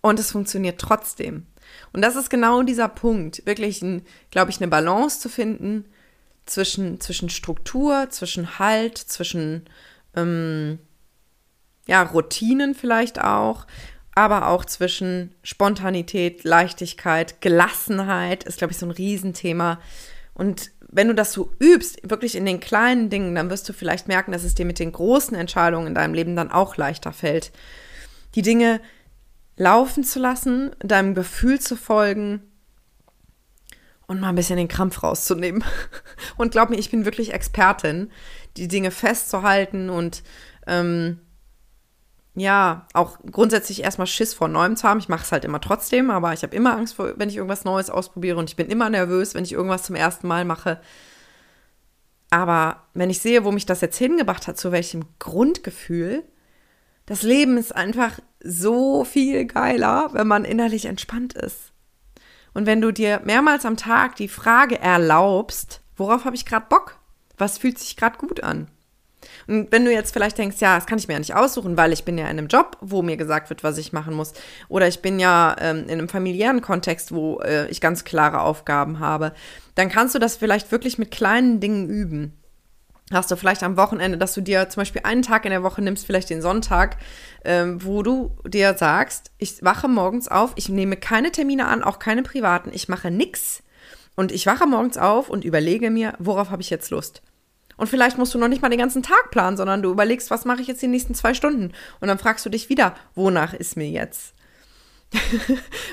Und 0.00 0.20
es 0.20 0.30
funktioniert 0.30 0.80
trotzdem. 0.80 1.48
Und 1.92 2.02
das 2.02 2.14
ist 2.14 2.30
genau 2.30 2.62
dieser 2.62 2.88
Punkt, 2.88 3.44
wirklich, 3.46 3.84
glaube 4.30 4.50
ich, 4.50 4.58
eine 4.58 4.68
Balance 4.68 5.18
zu 5.18 5.28
finden 5.28 5.84
zwischen, 6.50 7.00
zwischen 7.00 7.30
Struktur, 7.30 8.08
zwischen 8.10 8.58
Halt, 8.58 8.98
zwischen 8.98 9.64
ähm, 10.16 10.78
ja, 11.86 12.02
Routinen 12.02 12.74
vielleicht 12.74 13.20
auch, 13.20 13.66
aber 14.14 14.48
auch 14.48 14.64
zwischen 14.64 15.34
Spontanität, 15.42 16.44
Leichtigkeit, 16.44 17.40
Gelassenheit 17.40 18.44
ist, 18.44 18.58
glaube 18.58 18.72
ich, 18.72 18.78
so 18.78 18.86
ein 18.86 18.90
Riesenthema. 18.90 19.80
Und 20.34 20.72
wenn 20.88 21.08
du 21.08 21.14
das 21.14 21.32
so 21.32 21.52
übst, 21.60 21.98
wirklich 22.08 22.34
in 22.34 22.44
den 22.44 22.60
kleinen 22.60 23.10
Dingen, 23.10 23.34
dann 23.34 23.50
wirst 23.50 23.68
du 23.68 23.72
vielleicht 23.72 24.08
merken, 24.08 24.32
dass 24.32 24.44
es 24.44 24.54
dir 24.54 24.66
mit 24.66 24.78
den 24.78 24.92
großen 24.92 25.36
Entscheidungen 25.36 25.86
in 25.86 25.94
deinem 25.94 26.14
Leben 26.14 26.34
dann 26.34 26.50
auch 26.50 26.76
leichter 26.76 27.12
fällt. 27.12 27.52
Die 28.34 28.42
Dinge 28.42 28.80
laufen 29.56 30.02
zu 30.02 30.18
lassen, 30.18 30.70
deinem 30.80 31.14
Gefühl 31.14 31.60
zu 31.60 31.76
folgen 31.76 32.49
und 34.10 34.20
mal 34.20 34.30
ein 34.30 34.34
bisschen 34.34 34.56
den 34.56 34.66
Krampf 34.66 35.04
rauszunehmen. 35.04 35.62
Und 36.36 36.50
glaub 36.50 36.68
mir, 36.68 36.78
ich 36.78 36.90
bin 36.90 37.04
wirklich 37.04 37.32
Expertin, 37.32 38.10
die 38.56 38.66
Dinge 38.66 38.90
festzuhalten 38.90 39.88
und 39.88 40.24
ähm, 40.66 41.20
ja, 42.34 42.88
auch 42.92 43.18
grundsätzlich 43.30 43.84
erstmal 43.84 44.08
Schiss 44.08 44.34
vor 44.34 44.48
Neuem 44.48 44.74
zu 44.74 44.88
haben. 44.88 44.98
Ich 44.98 45.08
mache 45.08 45.22
es 45.22 45.30
halt 45.30 45.44
immer 45.44 45.60
trotzdem, 45.60 46.10
aber 46.10 46.32
ich 46.32 46.42
habe 46.42 46.56
immer 46.56 46.76
Angst, 46.76 46.94
vor, 46.94 47.12
wenn 47.18 47.28
ich 47.28 47.36
irgendwas 47.36 47.64
Neues 47.64 47.88
ausprobiere 47.88 48.36
und 48.36 48.50
ich 48.50 48.56
bin 48.56 48.66
immer 48.66 48.90
nervös, 48.90 49.34
wenn 49.34 49.44
ich 49.44 49.52
irgendwas 49.52 49.84
zum 49.84 49.94
ersten 49.94 50.26
Mal 50.26 50.44
mache. 50.44 50.80
Aber 52.30 52.88
wenn 52.94 53.10
ich 53.10 53.20
sehe, 53.20 53.44
wo 53.44 53.52
mich 53.52 53.66
das 53.66 53.80
jetzt 53.80 53.98
hingebracht 53.98 54.48
hat, 54.48 54.58
zu 54.58 54.72
welchem 54.72 55.04
Grundgefühl, 55.20 56.24
das 57.06 57.22
Leben 57.22 57.56
ist 57.58 57.76
einfach 57.76 58.18
so 58.42 59.04
viel 59.04 59.44
geiler, 59.44 60.08
wenn 60.14 60.26
man 60.26 60.44
innerlich 60.44 60.86
entspannt 60.86 61.34
ist. 61.34 61.69
Und 62.54 62.66
wenn 62.66 62.80
du 62.80 62.92
dir 62.92 63.20
mehrmals 63.24 63.64
am 63.64 63.76
Tag 63.76 64.16
die 64.16 64.28
Frage 64.28 64.78
erlaubst, 64.78 65.80
worauf 65.96 66.24
habe 66.24 66.36
ich 66.36 66.46
gerade 66.46 66.66
Bock? 66.68 66.98
Was 67.38 67.58
fühlt 67.58 67.78
sich 67.78 67.96
gerade 67.96 68.18
gut 68.18 68.42
an? 68.42 68.68
Und 69.46 69.70
wenn 69.72 69.84
du 69.84 69.92
jetzt 69.92 70.12
vielleicht 70.12 70.38
denkst, 70.38 70.56
ja, 70.60 70.76
das 70.76 70.86
kann 70.86 70.98
ich 70.98 71.08
mir 71.08 71.14
ja 71.14 71.18
nicht 71.18 71.34
aussuchen, 71.34 71.76
weil 71.76 71.92
ich 71.92 72.04
bin 72.04 72.16
ja 72.18 72.24
in 72.24 72.38
einem 72.38 72.48
Job, 72.48 72.76
wo 72.80 73.02
mir 73.02 73.16
gesagt 73.16 73.50
wird, 73.50 73.62
was 73.62 73.78
ich 73.78 73.92
machen 73.92 74.14
muss. 74.14 74.32
Oder 74.68 74.88
ich 74.88 75.02
bin 75.02 75.18
ja 75.18 75.56
ähm, 75.60 75.84
in 75.84 75.92
einem 75.92 76.08
familiären 76.08 76.60
Kontext, 76.60 77.12
wo 77.12 77.40
äh, 77.40 77.68
ich 77.68 77.80
ganz 77.80 78.04
klare 78.04 78.40
Aufgaben 78.40 78.98
habe. 78.98 79.32
Dann 79.74 79.88
kannst 79.88 80.14
du 80.14 80.18
das 80.18 80.36
vielleicht 80.36 80.72
wirklich 80.72 80.98
mit 80.98 81.10
kleinen 81.10 81.60
Dingen 81.60 81.88
üben. 81.88 82.39
Hast 83.12 83.30
du 83.30 83.36
vielleicht 83.36 83.64
am 83.64 83.76
Wochenende, 83.76 84.18
dass 84.18 84.34
du 84.34 84.40
dir 84.40 84.68
zum 84.68 84.82
Beispiel 84.82 85.02
einen 85.04 85.22
Tag 85.22 85.44
in 85.44 85.50
der 85.50 85.64
Woche 85.64 85.82
nimmst, 85.82 86.06
vielleicht 86.06 86.30
den 86.30 86.42
Sonntag, 86.42 86.96
ähm, 87.44 87.84
wo 87.84 88.04
du 88.04 88.36
dir 88.46 88.74
sagst, 88.74 89.32
ich 89.38 89.64
wache 89.64 89.88
morgens 89.88 90.28
auf, 90.28 90.52
ich 90.54 90.68
nehme 90.68 90.96
keine 90.96 91.32
Termine 91.32 91.66
an, 91.66 91.82
auch 91.82 91.98
keine 91.98 92.22
privaten, 92.22 92.70
ich 92.72 92.88
mache 92.88 93.10
nichts. 93.10 93.64
Und 94.14 94.30
ich 94.30 94.46
wache 94.46 94.66
morgens 94.66 94.96
auf 94.96 95.28
und 95.28 95.44
überlege 95.44 95.90
mir, 95.90 96.14
worauf 96.18 96.50
habe 96.50 96.62
ich 96.62 96.70
jetzt 96.70 96.90
Lust? 96.90 97.22
Und 97.76 97.88
vielleicht 97.88 98.18
musst 98.18 98.34
du 98.34 98.38
noch 98.38 98.48
nicht 98.48 98.62
mal 98.62 98.68
den 98.68 98.78
ganzen 98.78 99.02
Tag 99.02 99.30
planen, 99.30 99.56
sondern 99.56 99.82
du 99.82 99.90
überlegst, 99.90 100.30
was 100.30 100.44
mache 100.44 100.60
ich 100.60 100.68
jetzt 100.68 100.82
die 100.82 100.86
nächsten 100.86 101.14
zwei 101.14 101.34
Stunden? 101.34 101.72
Und 102.00 102.08
dann 102.08 102.18
fragst 102.18 102.44
du 102.44 102.50
dich 102.50 102.68
wieder, 102.68 102.94
wonach 103.14 103.54
ist 103.54 103.76
mir 103.76 103.88
jetzt? 103.88 104.34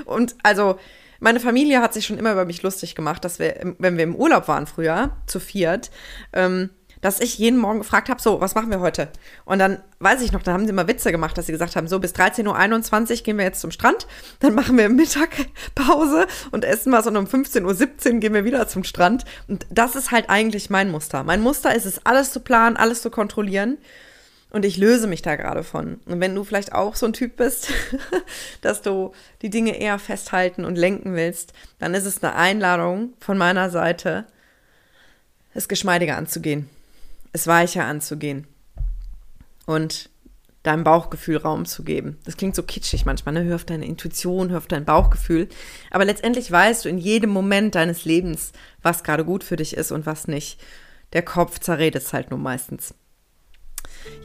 und 0.06 0.36
also, 0.44 0.78
meine 1.20 1.40
Familie 1.40 1.82
hat 1.82 1.94
sich 1.94 2.06
schon 2.06 2.20
immer 2.20 2.34
über 2.34 2.46
mich 2.46 2.62
lustig 2.62 2.94
gemacht, 2.94 3.24
dass 3.26 3.40
wir, 3.40 3.76
wenn 3.80 3.98
wir 3.98 4.04
im 4.04 4.16
Urlaub 4.16 4.48
waren 4.48 4.68
früher, 4.68 5.18
zu 5.26 5.40
viert, 5.40 5.90
ähm, 6.34 6.70
dass 7.08 7.22
ich 7.22 7.38
jeden 7.38 7.58
Morgen 7.58 7.80
gefragt 7.80 8.10
habe, 8.10 8.22
so, 8.22 8.42
was 8.42 8.54
machen 8.54 8.70
wir 8.70 8.82
heute? 8.82 9.08
Und 9.46 9.60
dann 9.60 9.82
weiß 10.00 10.22
ich 10.22 10.34
noch, 10.34 10.44
da 10.44 10.52
haben 10.52 10.66
sie 10.66 10.72
immer 10.72 10.90
Witze 10.90 11.14
gemacht, 11.14 11.38
dass 11.38 11.46
sie 11.46 11.54
gesagt 11.54 11.78
haben, 11.78 11.88
so 11.88 12.00
bis 12.00 12.14
13.21 12.14 13.12
Uhr 13.20 13.24
gehen 13.24 13.38
wir 13.38 13.46
jetzt 13.46 13.62
zum 13.62 13.72
Strand, 13.72 14.08
dann 14.42 14.54
machen 14.54 14.78
wir 14.78 14.90
Mittagpause 14.90 16.28
und 16.52 16.66
essen 16.66 16.92
was 16.92 17.08
und 17.08 17.16
um 17.16 17.24
15.17 17.24 18.16
Uhr 18.16 18.20
gehen 18.20 18.34
wir 18.34 18.44
wieder 18.44 18.68
zum 18.68 18.84
Strand. 18.84 19.24
Und 19.48 19.66
das 19.70 19.96
ist 19.96 20.12
halt 20.12 20.30
eigentlich 20.30 20.70
mein 20.70 20.92
Muster. 20.92 21.24
Mein 21.24 21.40
Muster 21.40 21.74
ist 21.74 21.86
es, 21.86 22.06
alles 22.06 22.34
zu 22.34 22.42
planen, 22.42 22.76
alles 22.76 23.02
zu 23.02 23.10
kontrollieren. 23.10 23.78
Und 24.50 24.66
ich 24.66 24.76
löse 24.76 25.08
mich 25.08 25.22
da 25.22 25.38
gerade 25.38 25.64
von. 25.64 26.02
Und 26.08 26.20
wenn 26.20 26.36
du 26.36 26.44
vielleicht 26.44 26.74
auch 26.74 26.98
so 26.98 27.06
ein 27.06 27.14
Typ 27.14 27.38
bist, 27.38 27.70
dass 28.62 28.82
du 28.82 29.14
die 29.42 29.50
Dinge 29.50 29.80
eher 29.80 29.98
festhalten 29.98 30.66
und 30.66 30.78
lenken 30.78 31.16
willst, 31.16 31.54
dann 31.80 31.94
ist 31.94 32.06
es 32.06 32.22
eine 32.22 32.36
Einladung 32.36 33.14
von 33.22 33.38
meiner 33.38 33.70
Seite, 33.70 34.26
es 35.54 35.70
geschmeidiger 35.70 36.18
anzugehen 36.18 36.70
es 37.38 37.48
weicher 37.48 37.86
anzugehen 37.86 38.48
und 39.66 40.10
deinem 40.64 40.84
Bauchgefühl 40.84 41.38
Raum 41.38 41.66
zu 41.66 41.84
geben. 41.84 42.18
Das 42.26 42.36
klingt 42.36 42.56
so 42.56 42.64
kitschig 42.64 43.06
manchmal, 43.06 43.34
ne? 43.34 43.44
Hör 43.44 43.56
auf 43.56 43.66
deine 43.66 43.86
Intuition, 43.86 44.50
hör 44.50 44.58
auf 44.58 44.68
dein 44.68 44.86
Bauchgefühl. 44.86 45.48
Aber 45.92 46.04
letztendlich 46.04 46.52
weißt 46.52 46.84
du 46.84 46.90
in 46.90 46.98
jedem 46.98 47.30
Moment 47.30 47.76
deines 47.76 48.04
Lebens, 48.04 48.52
was 48.82 49.04
gerade 49.04 49.24
gut 49.24 49.44
für 49.44 49.56
dich 49.56 49.78
ist 49.78 49.92
und 49.92 50.06
was 50.06 50.28
nicht. 50.28 50.60
Der 51.14 51.22
Kopf 51.22 51.60
zerredet 51.60 52.04
es 52.04 52.12
halt 52.12 52.32
nur 52.32 52.40
meistens. 52.40 52.94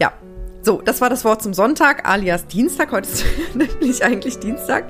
Ja, 0.00 0.12
so, 0.64 0.80
das 0.80 1.00
war 1.00 1.10
das 1.10 1.24
Wort 1.24 1.42
zum 1.42 1.54
Sonntag, 1.54 2.08
alias 2.08 2.46
Dienstag. 2.46 2.92
Heute 2.92 3.08
ist 3.08 3.24
nämlich 3.54 4.04
eigentlich 4.04 4.38
Dienstag. 4.38 4.84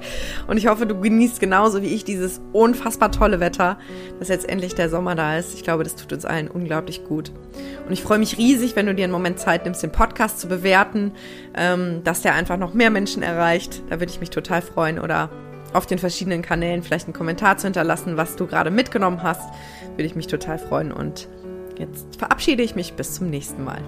Und 0.46 0.58
ich 0.58 0.66
hoffe, 0.66 0.84
du 0.84 1.00
genießt 1.00 1.40
genauso 1.40 1.80
wie 1.80 1.86
ich 1.86 2.04
dieses 2.04 2.42
unfassbar 2.52 3.10
tolle 3.10 3.40
Wetter, 3.40 3.78
dass 4.18 4.28
jetzt 4.28 4.46
endlich 4.46 4.74
der 4.74 4.90
Sommer 4.90 5.14
da 5.14 5.38
ist. 5.38 5.54
Ich 5.54 5.62
glaube, 5.62 5.82
das 5.82 5.96
tut 5.96 6.12
uns 6.12 6.26
allen 6.26 6.48
unglaublich 6.48 7.04
gut. 7.04 7.32
Und 7.86 7.92
ich 7.92 8.02
freue 8.02 8.18
mich 8.18 8.36
riesig, 8.36 8.76
wenn 8.76 8.84
du 8.84 8.94
dir 8.94 9.04
einen 9.04 9.14
Moment 9.14 9.38
Zeit 9.38 9.64
nimmst, 9.64 9.82
den 9.82 9.90
Podcast 9.90 10.40
zu 10.40 10.46
bewerten, 10.46 11.12
ähm, 11.54 12.02
dass 12.04 12.20
der 12.20 12.34
einfach 12.34 12.58
noch 12.58 12.74
mehr 12.74 12.90
Menschen 12.90 13.22
erreicht. 13.22 13.82
Da 13.88 13.98
würde 13.98 14.12
ich 14.12 14.20
mich 14.20 14.30
total 14.30 14.60
freuen. 14.60 14.98
Oder 14.98 15.30
auf 15.72 15.86
den 15.86 15.98
verschiedenen 15.98 16.42
Kanälen 16.42 16.82
vielleicht 16.82 17.06
einen 17.06 17.14
Kommentar 17.14 17.56
zu 17.56 17.66
hinterlassen, 17.66 18.18
was 18.18 18.36
du 18.36 18.46
gerade 18.46 18.70
mitgenommen 18.70 19.22
hast. 19.22 19.48
Würde 19.92 20.04
ich 20.04 20.16
mich 20.16 20.26
total 20.26 20.58
freuen. 20.58 20.92
Und 20.92 21.28
jetzt 21.78 22.16
verabschiede 22.18 22.62
ich 22.62 22.74
mich 22.74 22.92
bis 22.92 23.14
zum 23.14 23.30
nächsten 23.30 23.64
Mal. 23.64 23.80